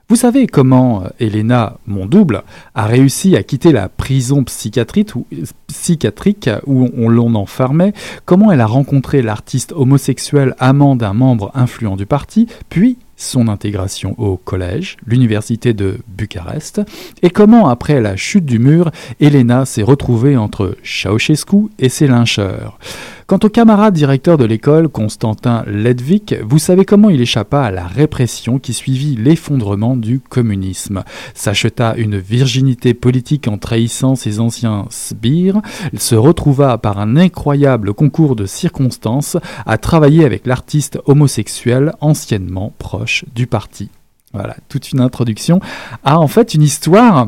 Vous 0.10 0.16
savez 0.16 0.48
comment 0.48 1.04
euh, 1.04 1.08
Elena, 1.20 1.80
mon 1.86 2.06
double, 2.06 2.44
a 2.76 2.86
réussi 2.86 3.36
à 3.36 3.44
quitter 3.44 3.74
la 3.74 3.90
prison 3.90 4.46
psychiatrique 4.46 5.14
où, 5.16 5.28
psychiatrique 5.68 6.50
où 6.66 6.90
on 6.98 7.10
l'on 7.10 7.36
enfermait, 7.36 7.92
comment 8.24 8.52
elle 8.54 8.62
a 8.62 8.68
rencontré 8.68 9.22
l'artiste 9.22 9.74
homosexuel 9.74 10.56
amant 10.60 10.96
d'un 10.96 11.12
membre 11.12 11.52
influent 11.56 11.98
du 11.98 12.06
parti, 12.06 12.48
puis 12.70 12.98
son 13.18 13.50
intégration 13.50 14.16
au 14.18 14.38
collège, 14.38 14.96
l'université 15.06 15.74
de 15.74 15.98
Bucarest, 16.08 16.82
et 17.22 17.30
comment, 17.30 17.68
après 17.68 18.00
la 18.00 18.16
chute 18.16 18.46
du 18.46 18.60
mur, 18.60 18.92
Elena 19.20 19.66
s'est 19.66 19.84
retrouvée 19.84 20.38
entre 20.38 20.78
Ceausescu 20.84 21.70
et 21.80 21.90
ses 21.90 22.08
lyncheurs. 22.08 22.80
Quant 23.28 23.40
au 23.44 23.50
camarade 23.50 23.94
directeur 23.94 24.38
de 24.38 24.46
l'école, 24.46 24.88
Constantin 24.88 25.66
Ledvik, 25.68 26.36
vous 26.46 26.60
savez 26.60 26.86
comment 26.86 27.10
il 27.10 27.20
échappa 27.20 27.60
à 27.60 27.72
la 27.72 27.86
répression 27.86 28.58
qui 28.58 28.72
suivit 28.72 29.18
l'effondrement 29.18 29.98
du 29.98 30.22
communisme. 30.22 31.04
S'acheta 31.34 31.96
une 31.98 32.18
virginité 32.18 32.94
politique 32.94 33.50
en 33.50 33.58
trahissant 33.58 34.16
ses 34.16 34.40
anciens 34.40 34.86
sbires, 34.92 35.62
il 35.92 36.00
se 36.00 36.16
retrouva 36.16 36.78
par 36.78 37.00
un 37.00 37.18
incroyable 37.18 37.94
concours 37.94 38.38
de 38.38 38.46
circonstances 38.46 39.36
à 39.66 39.78
travailler 39.78 40.24
avec 40.24 40.48
l'artiste 40.48 40.98
homosexuel 41.06 41.96
anciennement 42.00 42.72
proche 42.78 43.26
du 43.36 43.46
parti. 43.46 43.90
Voilà, 44.32 44.56
toute 44.70 44.94
une 44.94 45.02
introduction 45.02 45.60
à 46.06 46.18
en 46.18 46.30
fait 46.30 46.54
une 46.54 46.64
histoire 46.64 47.28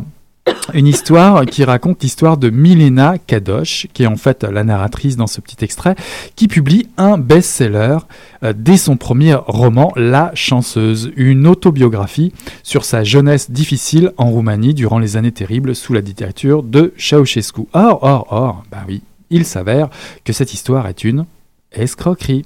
une 0.74 0.88
histoire 0.88 1.46
qui 1.46 1.64
raconte 1.64 2.04
l'histoire 2.04 2.38
de 2.38 2.50
Milena 2.50 3.18
Kadosh, 3.18 3.88
qui 3.94 4.04
est 4.04 4.08
en 4.08 4.16
fait 4.16 4.44
la 4.44 4.64
narratrice 4.64 5.16
dans 5.16 5.28
ce 5.28 5.42
petit 5.42 5.64
extrait, 5.64 5.96
qui 6.36 6.48
publie 6.48 6.88
un 6.98 7.18
best-seller 7.18 7.98
euh, 8.44 8.54
dès 8.56 8.78
son 8.78 8.98
premier 8.98 9.36
roman, 9.36 9.92
La 9.96 10.32
Chanceuse, 10.34 11.12
une 11.16 11.48
autobiographie 11.48 12.34
sur 12.64 12.86
sa 12.86 13.04
jeunesse 13.04 13.52
difficile 13.52 14.14
en 14.18 14.30
Roumanie 14.30 14.74
durant 14.74 15.00
les 15.00 15.18
années 15.18 15.32
terribles 15.32 15.76
sous 15.76 15.94
la 15.94 16.02
dictature 16.02 16.64
de 16.64 16.94
Ceausescu. 16.98 17.68
Or, 17.74 18.04
or, 18.04 18.28
or, 18.30 18.64
ben 18.72 18.80
oui, 18.88 19.02
il 19.30 19.46
s'avère 19.46 19.90
que 20.24 20.34
cette 20.34 20.54
histoire 20.54 20.88
est 20.88 21.04
une 21.04 21.26
escroquerie. 21.72 22.46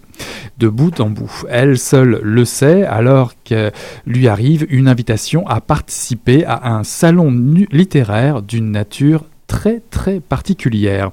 De 0.57 0.67
bout 0.67 0.99
en 0.99 1.09
bout. 1.09 1.45
Elle 1.49 1.77
seule 1.77 2.19
le 2.21 2.45
sait 2.45 2.83
alors 2.83 3.33
que 3.43 3.71
lui 4.05 4.27
arrive 4.27 4.67
une 4.69 4.87
invitation 4.87 5.47
à 5.47 5.61
participer 5.61 6.45
à 6.45 6.73
un 6.73 6.83
salon 6.83 7.31
littéraire 7.71 8.41
d'une 8.41 8.71
nature 8.71 9.25
très 9.47 9.81
très 9.89 10.19
particulière. 10.19 11.11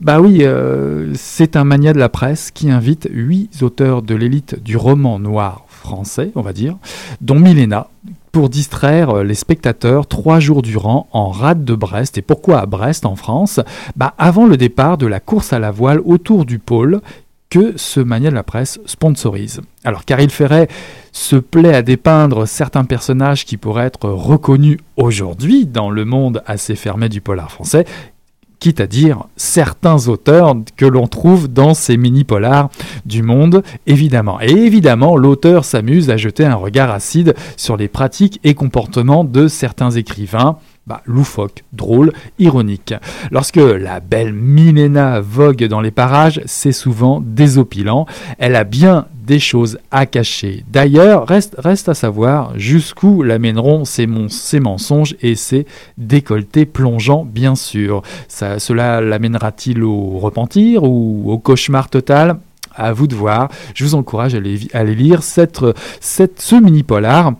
Bah 0.00 0.20
oui, 0.20 0.40
euh, 0.42 1.12
c'est 1.14 1.56
un 1.56 1.64
mania 1.64 1.92
de 1.92 1.98
la 1.98 2.08
presse 2.08 2.50
qui 2.50 2.70
invite 2.70 3.08
huit 3.10 3.62
auteurs 3.62 4.02
de 4.02 4.14
l'élite 4.14 4.62
du 4.62 4.76
roman 4.76 5.18
noir 5.18 5.64
français, 5.68 6.32
on 6.34 6.42
va 6.42 6.52
dire, 6.52 6.76
dont 7.20 7.38
Milena, 7.38 7.88
pour 8.32 8.48
distraire 8.48 9.22
les 9.22 9.34
spectateurs 9.34 10.06
trois 10.06 10.40
jours 10.40 10.62
durant 10.62 11.06
en 11.12 11.28
rade 11.28 11.64
de 11.64 11.74
Brest. 11.74 12.18
Et 12.18 12.22
pourquoi 12.22 12.60
à 12.60 12.66
Brest 12.66 13.06
en 13.06 13.14
France? 13.14 13.60
Bah 13.96 14.12
Avant 14.18 14.46
le 14.46 14.56
départ 14.56 14.98
de 14.98 15.06
la 15.06 15.20
course 15.20 15.52
à 15.52 15.58
la 15.58 15.70
voile 15.70 16.00
autour 16.04 16.44
du 16.44 16.58
pôle 16.58 17.00
ce 17.76 18.00
mania 18.00 18.30
de 18.30 18.34
la 18.34 18.42
presse 18.42 18.80
sponsorise. 18.86 19.60
Alors 19.84 20.04
Caril 20.04 20.30
Ferret 20.30 20.68
se 21.12 21.36
plaît 21.36 21.74
à 21.74 21.82
dépeindre 21.82 22.46
certains 22.46 22.84
personnages 22.84 23.44
qui 23.44 23.56
pourraient 23.56 23.86
être 23.86 24.08
reconnus 24.08 24.78
aujourd'hui 24.96 25.66
dans 25.66 25.90
le 25.90 26.04
monde 26.04 26.42
assez 26.46 26.74
fermé 26.74 27.08
du 27.08 27.20
polar 27.20 27.50
français, 27.50 27.84
quitte 28.58 28.80
à 28.80 28.86
dire 28.86 29.24
certains 29.36 30.08
auteurs 30.08 30.56
que 30.76 30.86
l'on 30.86 31.06
trouve 31.06 31.48
dans 31.48 31.74
ces 31.74 31.96
mini-polars 31.96 32.70
du 33.04 33.22
monde, 33.22 33.62
évidemment. 33.86 34.40
Et 34.40 34.50
évidemment, 34.50 35.16
l'auteur 35.16 35.64
s'amuse 35.64 36.08
à 36.08 36.16
jeter 36.16 36.46
un 36.46 36.54
regard 36.54 36.90
acide 36.90 37.34
sur 37.56 37.76
les 37.76 37.88
pratiques 37.88 38.40
et 38.42 38.54
comportements 38.54 39.24
de 39.24 39.48
certains 39.48 39.90
écrivains, 39.90 40.56
bah, 40.86 41.00
loufoque, 41.06 41.64
drôle, 41.72 42.12
ironique. 42.38 42.94
Lorsque 43.30 43.56
la 43.56 44.00
belle 44.00 44.34
Milena 44.34 45.20
vogue 45.20 45.64
dans 45.64 45.80
les 45.80 45.90
parages, 45.90 46.42
c'est 46.44 46.72
souvent 46.72 47.22
désopilant. 47.24 48.06
Elle 48.38 48.54
a 48.54 48.64
bien 48.64 49.06
des 49.26 49.38
choses 49.38 49.78
à 49.90 50.04
cacher. 50.04 50.64
D'ailleurs, 50.70 51.26
reste, 51.26 51.88
à 51.88 51.94
savoir 51.94 52.52
jusqu'où 52.58 53.22
l'amèneront 53.22 53.86
ces, 53.86 54.06
mensonges 54.60 55.16
et 55.22 55.34
ces 55.34 55.66
décolletés 55.96 56.66
plongeants, 56.66 57.24
bien 57.24 57.54
sûr. 57.54 58.02
Cela 58.28 59.00
l'amènera-t-il 59.00 59.82
au 59.82 60.18
repentir 60.18 60.84
ou 60.84 61.30
au 61.32 61.38
cauchemar 61.38 61.88
total? 61.88 62.38
À 62.76 62.92
vous 62.92 63.06
de 63.06 63.14
voir. 63.14 63.48
Je 63.74 63.84
vous 63.84 63.94
encourage 63.94 64.34
à 64.34 64.38
aller, 64.38 64.94
lire 64.94 65.22
ce 65.22 66.60
mini 66.60 66.82
polar 66.82 67.32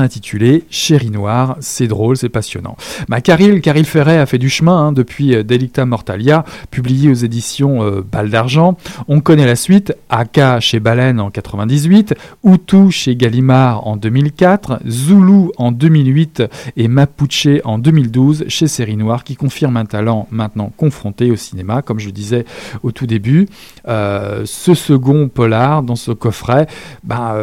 intitulé 0.00 0.64
Chéri 0.70 1.10
Noir. 1.10 1.56
C'est 1.60 1.86
drôle, 1.86 2.16
c'est 2.16 2.28
passionnant. 2.28 2.76
Bah, 3.08 3.20
Caril, 3.20 3.60
Caril 3.60 3.84
Ferret 3.84 4.18
a 4.18 4.26
fait 4.26 4.38
du 4.38 4.48
chemin 4.48 4.86
hein, 4.88 4.92
depuis 4.92 5.34
euh, 5.34 5.42
Delicta 5.42 5.84
Mortalia, 5.84 6.44
publié 6.70 7.10
aux 7.10 7.14
éditions 7.14 7.82
euh, 7.82 8.02
Balle 8.02 8.30
d'Argent. 8.30 8.76
On 9.08 9.20
connaît 9.20 9.46
la 9.46 9.56
suite, 9.56 9.94
Aka 10.08 10.60
chez 10.60 10.80
Baleine 10.80 11.20
en 11.20 11.30
98, 11.30 12.14
Hutu 12.44 12.90
chez 12.90 13.16
Gallimard 13.16 13.86
en 13.86 13.96
2004, 13.96 14.80
Zulu 14.88 15.50
en 15.56 15.72
2008 15.72 16.42
et 16.76 16.88
Mapuche 16.88 17.48
en 17.64 17.78
2012 17.78 18.44
chez 18.48 18.66
Série 18.66 18.96
Noire, 18.96 19.24
qui 19.24 19.36
confirme 19.36 19.76
un 19.76 19.84
talent 19.84 20.26
maintenant 20.30 20.72
confronté 20.76 21.30
au 21.30 21.36
cinéma, 21.36 21.82
comme 21.82 21.98
je 21.98 22.10
disais 22.10 22.44
au 22.82 22.92
tout 22.92 23.06
début. 23.06 23.46
Euh, 23.88 24.42
ce 24.44 24.74
second 24.74 25.28
polar 25.28 25.82
dans 25.82 25.96
ce 25.96 26.12
coffret 26.12 26.66
bah, 27.04 27.36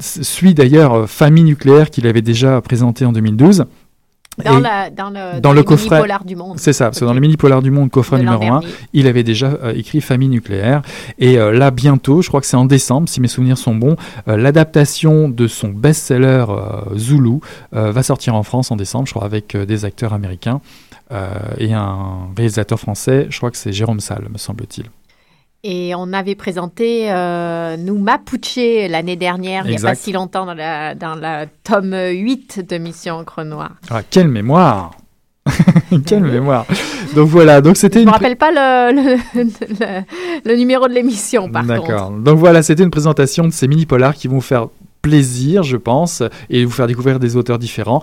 suit 0.00 0.54
d'ailleurs 0.54 1.08
Famille 1.08 1.44
nucléaire 1.44 1.81
qu'il 1.90 2.06
avait 2.06 2.22
déjà 2.22 2.60
présenté 2.60 3.04
en 3.04 3.12
2012. 3.12 3.66
Dans, 4.38 4.62
dans, 5.42 5.52
le, 5.52 5.62
coffret, 5.62 6.00
polar 6.00 6.24
du 6.24 6.36
monde. 6.36 6.58
C'est 6.58 6.72
ça, 6.72 6.88
c'est 6.94 7.04
dans 7.04 7.12
le 7.12 7.20
mini 7.20 7.36
polar 7.36 7.60
du 7.60 7.70
monde, 7.70 7.90
coffret 7.90 8.18
numéro 8.18 8.42
1. 8.42 8.62
Il 8.94 9.06
avait 9.06 9.24
déjà 9.24 9.58
euh, 9.62 9.74
écrit 9.74 10.00
Famille 10.00 10.30
nucléaire. 10.30 10.80
Et 11.18 11.38
euh, 11.38 11.52
là, 11.52 11.70
bientôt, 11.70 12.22
je 12.22 12.28
crois 12.28 12.40
que 12.40 12.46
c'est 12.46 12.56
en 12.56 12.64
décembre, 12.64 13.10
si 13.10 13.20
mes 13.20 13.28
souvenirs 13.28 13.58
sont 13.58 13.74
bons, 13.74 13.96
euh, 14.28 14.38
l'adaptation 14.38 15.28
de 15.28 15.46
son 15.46 15.68
best-seller 15.68 16.46
Zulu 16.96 17.40
va 17.72 18.02
sortir 18.02 18.34
en 18.34 18.42
France 18.42 18.70
en 18.70 18.76
décembre, 18.76 19.06
je 19.06 19.12
crois, 19.12 19.26
avec 19.26 19.54
des 19.54 19.84
acteurs 19.84 20.14
américains 20.14 20.60
et 21.58 21.74
un 21.74 22.28
réalisateur 22.34 22.80
français. 22.80 23.26
Je 23.28 23.36
crois 23.36 23.50
que 23.50 23.58
c'est 23.58 23.72
Jérôme 23.72 24.00
Salle, 24.00 24.28
me 24.32 24.38
semble-t-il. 24.38 24.86
Et 25.64 25.94
on 25.94 26.12
avait 26.12 26.34
présenté, 26.34 27.12
euh, 27.12 27.76
nous, 27.76 27.96
Mapuche 27.96 28.56
l'année 28.88 29.14
dernière, 29.14 29.64
il 29.64 29.70
n'y 29.70 29.76
a 29.76 29.80
pas 29.80 29.94
si 29.94 30.10
longtemps, 30.10 30.44
dans 30.44 30.54
la, 30.54 30.96
dans 30.96 31.14
la 31.14 31.46
tome 31.46 31.94
8 31.94 32.68
de 32.68 32.78
Mission 32.78 33.18
Encre 33.18 33.44
Noire. 33.44 33.76
Ah, 33.88 34.02
quelle 34.02 34.26
mémoire 34.26 34.90
Quelle 36.06 36.24
mémoire 36.24 36.66
Donc 37.14 37.28
voilà, 37.28 37.60
donc 37.60 37.76
c'était. 37.76 38.00
Je 38.00 38.04
ne 38.04 38.08
me 38.08 38.12
rappelle 38.12 38.36
pas 38.36 38.50
le, 38.50 38.92
le, 39.34 40.02
le, 40.44 40.56
numéro 40.56 40.88
de 40.88 40.94
l'émission, 40.94 41.48
par 41.48 41.64
contre. 41.64 41.86
D'accord. 41.86 42.10
Donc 42.10 42.38
voilà, 42.38 42.62
c'était 42.62 42.82
une 42.82 42.90
présentation 42.90 43.44
de 43.46 43.52
ces 43.52 43.68
mini-polars 43.68 44.14
qui 44.14 44.26
vont 44.26 44.36
vous 44.36 44.40
faire 44.40 44.66
plaisir, 45.00 45.62
je 45.64 45.76
pense, 45.76 46.22
et 46.48 46.64
vous 46.64 46.70
faire 46.70 46.86
découvrir 46.86 47.18
des 47.18 47.36
auteurs 47.36 47.58
différents. 47.58 48.02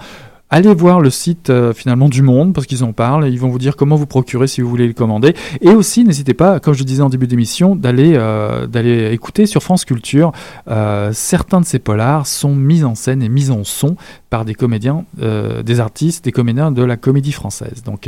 Allez 0.52 0.74
voir 0.74 1.00
le 1.00 1.12
site 1.12 1.52
euh, 1.52 1.74
finalement 1.74 2.10
du 2.10 2.24
Monde 2.24 2.54
parce 2.54 2.66
qu'ils 2.66 2.84
en 2.84 2.92
parlent. 2.92 3.28
Ils 3.30 3.40
vont 3.40 3.50
vous 3.50 3.60
dire 3.60 3.76
comment 3.76 3.96
vous 3.96 4.08
procurer 4.08 4.48
si 4.48 4.62
vous 4.62 4.70
voulez 4.70 4.88
le 4.88 4.94
commander. 4.94 5.36
Et 5.62 5.70
aussi, 5.70 6.04
n'hésitez 6.04 6.34
pas, 6.34 6.60
comme 6.60 6.74
je 6.74 6.84
disais 6.84 7.04
en 7.04 7.10
début 7.10 7.28
d'émission, 7.28 7.76
d'aller 7.76 8.14
euh, 8.16 8.66
d'aller 8.66 9.14
écouter 9.14 9.46
sur 9.46 9.62
France 9.62 9.86
Culture. 9.86 10.32
Euh, 10.68 11.12
certains 11.14 11.62
de 11.62 11.66
ces 11.66 11.78
polars 11.78 12.26
sont 12.26 12.56
mis 12.56 12.84
en 12.84 12.96
scène 12.96 13.22
et 13.22 13.30
mis 13.30 13.52
en 13.52 13.64
son 13.64 13.96
par 14.32 14.44
des 14.44 14.56
comédiens, 14.56 15.06
des 15.18 15.80
artistes, 15.80 16.26
des 16.26 16.32
comédiens 16.32 16.72
de 16.72 16.84
la 16.84 16.98
comédie 16.98 17.32
française. 17.32 17.82
Donc 17.84 18.08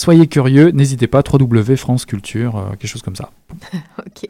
soyez 0.00 0.26
curieux, 0.26 0.70
n'hésitez 0.70 1.06
pas, 1.06 1.22
France 1.76 2.04
Culture, 2.06 2.56
euh, 2.56 2.70
quelque 2.70 2.86
chose 2.86 3.02
comme 3.02 3.16
ça. 3.16 3.30
ok. 3.98 4.28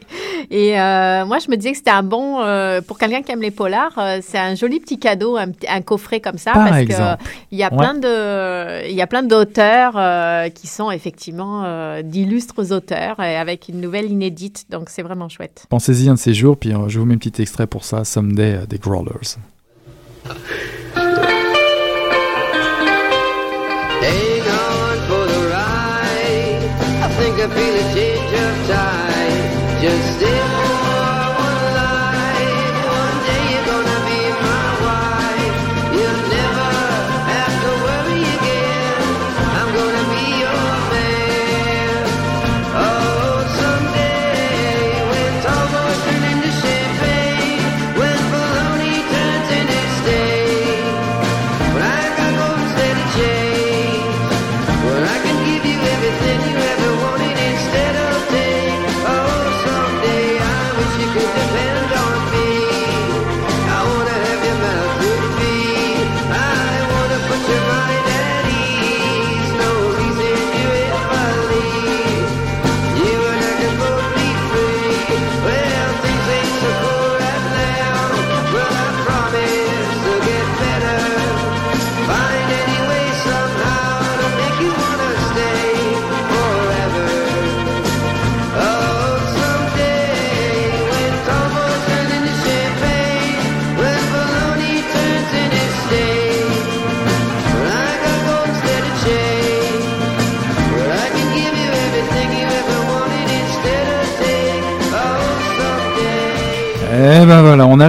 Et 0.49 0.79
euh, 0.79 1.25
moi, 1.25 1.39
je 1.39 1.49
me 1.49 1.55
disais 1.55 1.71
que 1.71 1.77
c'était 1.77 1.91
un 1.91 2.03
bon, 2.03 2.41
euh, 2.41 2.81
pour 2.81 2.97
quelqu'un 2.97 3.21
qui 3.21 3.31
aime 3.31 3.41
les 3.41 3.51
polars, 3.51 3.97
c'est 4.21 4.37
un 4.37 4.55
joli 4.55 4.79
petit 4.79 4.99
cadeau, 4.99 5.37
un, 5.37 5.51
un 5.69 5.81
coffret 5.81 6.19
comme 6.19 6.37
ça, 6.37 6.51
Par 6.51 6.67
parce 6.69 6.81
exemple. 6.81 7.23
il 7.51 7.57
y 7.57 7.63
a 7.63 7.69
plein 7.69 7.93
de, 7.93 8.89
il 8.89 8.95
y 8.95 9.01
a 9.01 9.07
plein 9.07 9.23
d'auteurs 9.23 9.93
qui 10.53 10.67
sont 10.67 10.91
effectivement 10.91 12.01
d'illustres 12.03 12.71
auteurs 12.71 13.19
et 13.19 13.37
avec 13.37 13.69
une 13.69 13.79
nouvelle 13.79 14.11
inédite, 14.11 14.65
donc 14.69 14.89
c'est 14.89 15.03
vraiment 15.03 15.29
chouette. 15.29 15.65
Pensez-y 15.69 16.09
un 16.09 16.15
de 16.15 16.19
ces 16.19 16.33
jours, 16.33 16.57
puis 16.57 16.73
je 16.87 16.99
vous 16.99 17.05
mets 17.05 17.15
un 17.15 17.17
petit 17.17 17.41
extrait 17.41 17.67
pour 17.67 17.85
ça, 17.85 18.03
Someday 18.03 18.67
des 18.67 18.77
Growlers. 18.77 19.37
Think 27.21 27.39
I 27.39 27.47
feel 27.55 27.75
a 27.81 27.85
change 27.93 28.33
of 28.45 28.55
tide. 28.67 29.81
Just 29.81 30.17
stay 30.17 30.40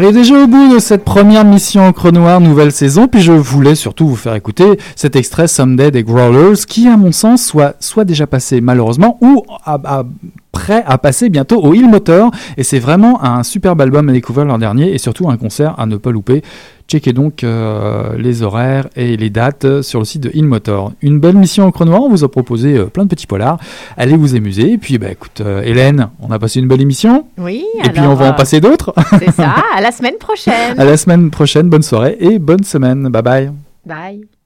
arrive 0.02 0.16
déjà 0.16 0.42
au 0.42 0.48
bout 0.48 0.74
de 0.74 0.80
cette 0.80 1.04
première 1.04 1.44
mission 1.44 1.86
Encre 1.86 2.10
Noire, 2.10 2.40
nouvelle 2.40 2.72
saison, 2.72 3.06
puis 3.06 3.20
je 3.20 3.30
voulais 3.30 3.76
surtout 3.76 4.08
vous 4.08 4.16
faire 4.16 4.34
écouter 4.34 4.64
cet 4.96 5.14
extrait 5.14 5.46
Someday 5.46 5.92
des 5.92 6.02
Growlers, 6.02 6.56
qui 6.66 6.88
à 6.88 6.96
mon 6.96 7.12
sens 7.12 7.44
soit, 7.44 7.76
soit 7.78 8.04
déjà 8.04 8.26
passé 8.26 8.60
malheureusement, 8.60 9.16
ou 9.20 9.44
prêt 10.50 10.82
à 10.86 10.98
passer 10.98 11.28
bientôt 11.28 11.62
au 11.62 11.72
Hill 11.74 11.88
Motor, 11.88 12.32
et 12.56 12.64
c'est 12.64 12.80
vraiment 12.80 13.22
un 13.22 13.44
superbe 13.44 13.80
album 13.80 14.08
à 14.08 14.12
découvrir 14.12 14.44
l'an 14.44 14.58
dernier, 14.58 14.92
et 14.92 14.98
surtout 14.98 15.30
un 15.30 15.36
concert 15.36 15.78
à 15.78 15.86
ne 15.86 15.96
pas 15.96 16.10
louper. 16.10 16.42
Checkez 16.88 17.12
donc 17.12 17.44
euh, 17.44 18.16
les 18.18 18.42
horaires 18.42 18.88
et 18.96 19.16
les 19.16 19.30
dates 19.30 19.82
sur 19.82 19.98
le 19.98 20.04
site 20.04 20.22
de 20.22 20.30
InMotor. 20.34 20.92
Une 21.02 21.18
belle 21.20 21.36
mission 21.36 21.70
en 21.74 21.84
noir, 21.84 22.02
on 22.02 22.08
vous 22.08 22.24
a 22.24 22.30
proposé 22.30 22.76
euh, 22.76 22.84
plein 22.86 23.04
de 23.04 23.08
petits 23.08 23.26
polars. 23.26 23.58
Allez 23.96 24.16
vous 24.16 24.34
amuser. 24.34 24.72
Et 24.72 24.78
puis, 24.78 24.98
bah, 24.98 25.10
écoute, 25.10 25.40
euh, 25.40 25.62
Hélène, 25.62 26.08
on 26.20 26.30
a 26.30 26.38
passé 26.38 26.60
une 26.60 26.68
belle 26.68 26.80
émission. 26.82 27.26
Oui. 27.38 27.64
Et 27.84 27.88
puis, 27.90 28.02
on 28.02 28.14
va 28.14 28.30
en 28.30 28.34
passer 28.34 28.60
d'autres. 28.60 28.94
C'est 29.18 29.30
ça. 29.32 29.54
À 29.76 29.80
la 29.80 29.90
semaine 29.90 30.16
prochaine. 30.18 30.78
à 30.78 30.84
la 30.84 30.96
semaine 30.96 31.30
prochaine. 31.30 31.68
Bonne 31.68 31.82
soirée 31.82 32.16
et 32.20 32.38
bonne 32.38 32.62
semaine. 32.64 33.08
Bye 33.08 33.22
bye. 33.22 33.52
Bye. 33.86 34.41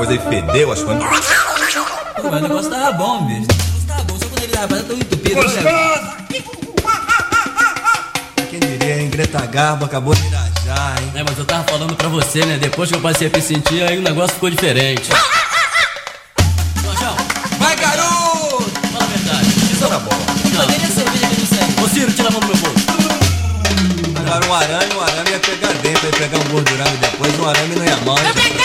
Coisa 0.00 0.14
e 0.14 0.18
fedeu 0.18 0.72
as 0.72 0.82
coisas. 0.82 1.04
Mas 1.04 2.42
o 2.42 2.48
negócio 2.48 2.70
tava 2.70 2.92
bom, 2.92 3.26
bicho. 3.26 3.40
O 3.40 3.48
negócio 3.50 3.86
tava 3.86 4.02
bom, 4.04 4.18
só 4.18 4.26
quando 4.28 4.42
ele 4.42 4.52
tava 4.52 4.82
tão 4.82 4.96
entupido. 4.96 5.34
Gostoso! 5.34 5.66
Quem 8.48 8.60
diria, 8.60 9.02
hein? 9.02 9.10
Greta 9.10 9.44
Garbo 9.44 9.84
acabou 9.84 10.14
de 10.14 10.26
irajar. 10.26 11.02
hein? 11.02 11.12
É, 11.16 11.22
mas 11.22 11.38
eu 11.38 11.44
tava 11.44 11.64
falando 11.64 11.94
pra 11.96 12.08
você, 12.08 12.46
né? 12.46 12.56
Depois 12.58 12.88
que 12.88 12.96
eu 12.96 13.00
passei 13.00 13.26
a 13.28 13.30
me 13.30 13.42
sentir, 13.42 13.82
aí 13.82 13.98
o 13.98 14.02
negócio 14.02 14.34
ficou 14.34 14.48
diferente. 14.48 15.10
Vai, 17.58 17.76
garoto! 17.76 18.70
fala 18.92 19.04
a 19.04 19.06
verdade. 19.06 19.48
Isso 19.70 19.86
na 19.86 19.98
bola. 19.98 20.20
Poderia 20.56 20.86
cerveja 20.86 21.26
que 21.26 21.76
não. 21.76 21.84
Ô 21.84 21.88
Ciro, 21.88 22.12
tira 22.12 22.28
a 22.28 22.30
mão 22.32 22.40
do 22.40 22.46
meu 22.46 22.56
bolso. 22.56 22.86
Agora 24.18 24.46
um 24.46 24.54
arame, 24.54 24.94
um 24.94 25.00
arame 25.02 25.30
ia 25.30 25.40
pegar 25.40 25.72
dentro, 25.74 26.06
ia 26.06 26.12
pegar 26.12 26.38
um 26.38 26.48
gordurame 26.52 26.96
depois, 26.96 27.38
um 27.38 27.48
arame 27.48 27.74
não 27.76 27.84
ia 27.84 27.96
mal. 27.98 28.59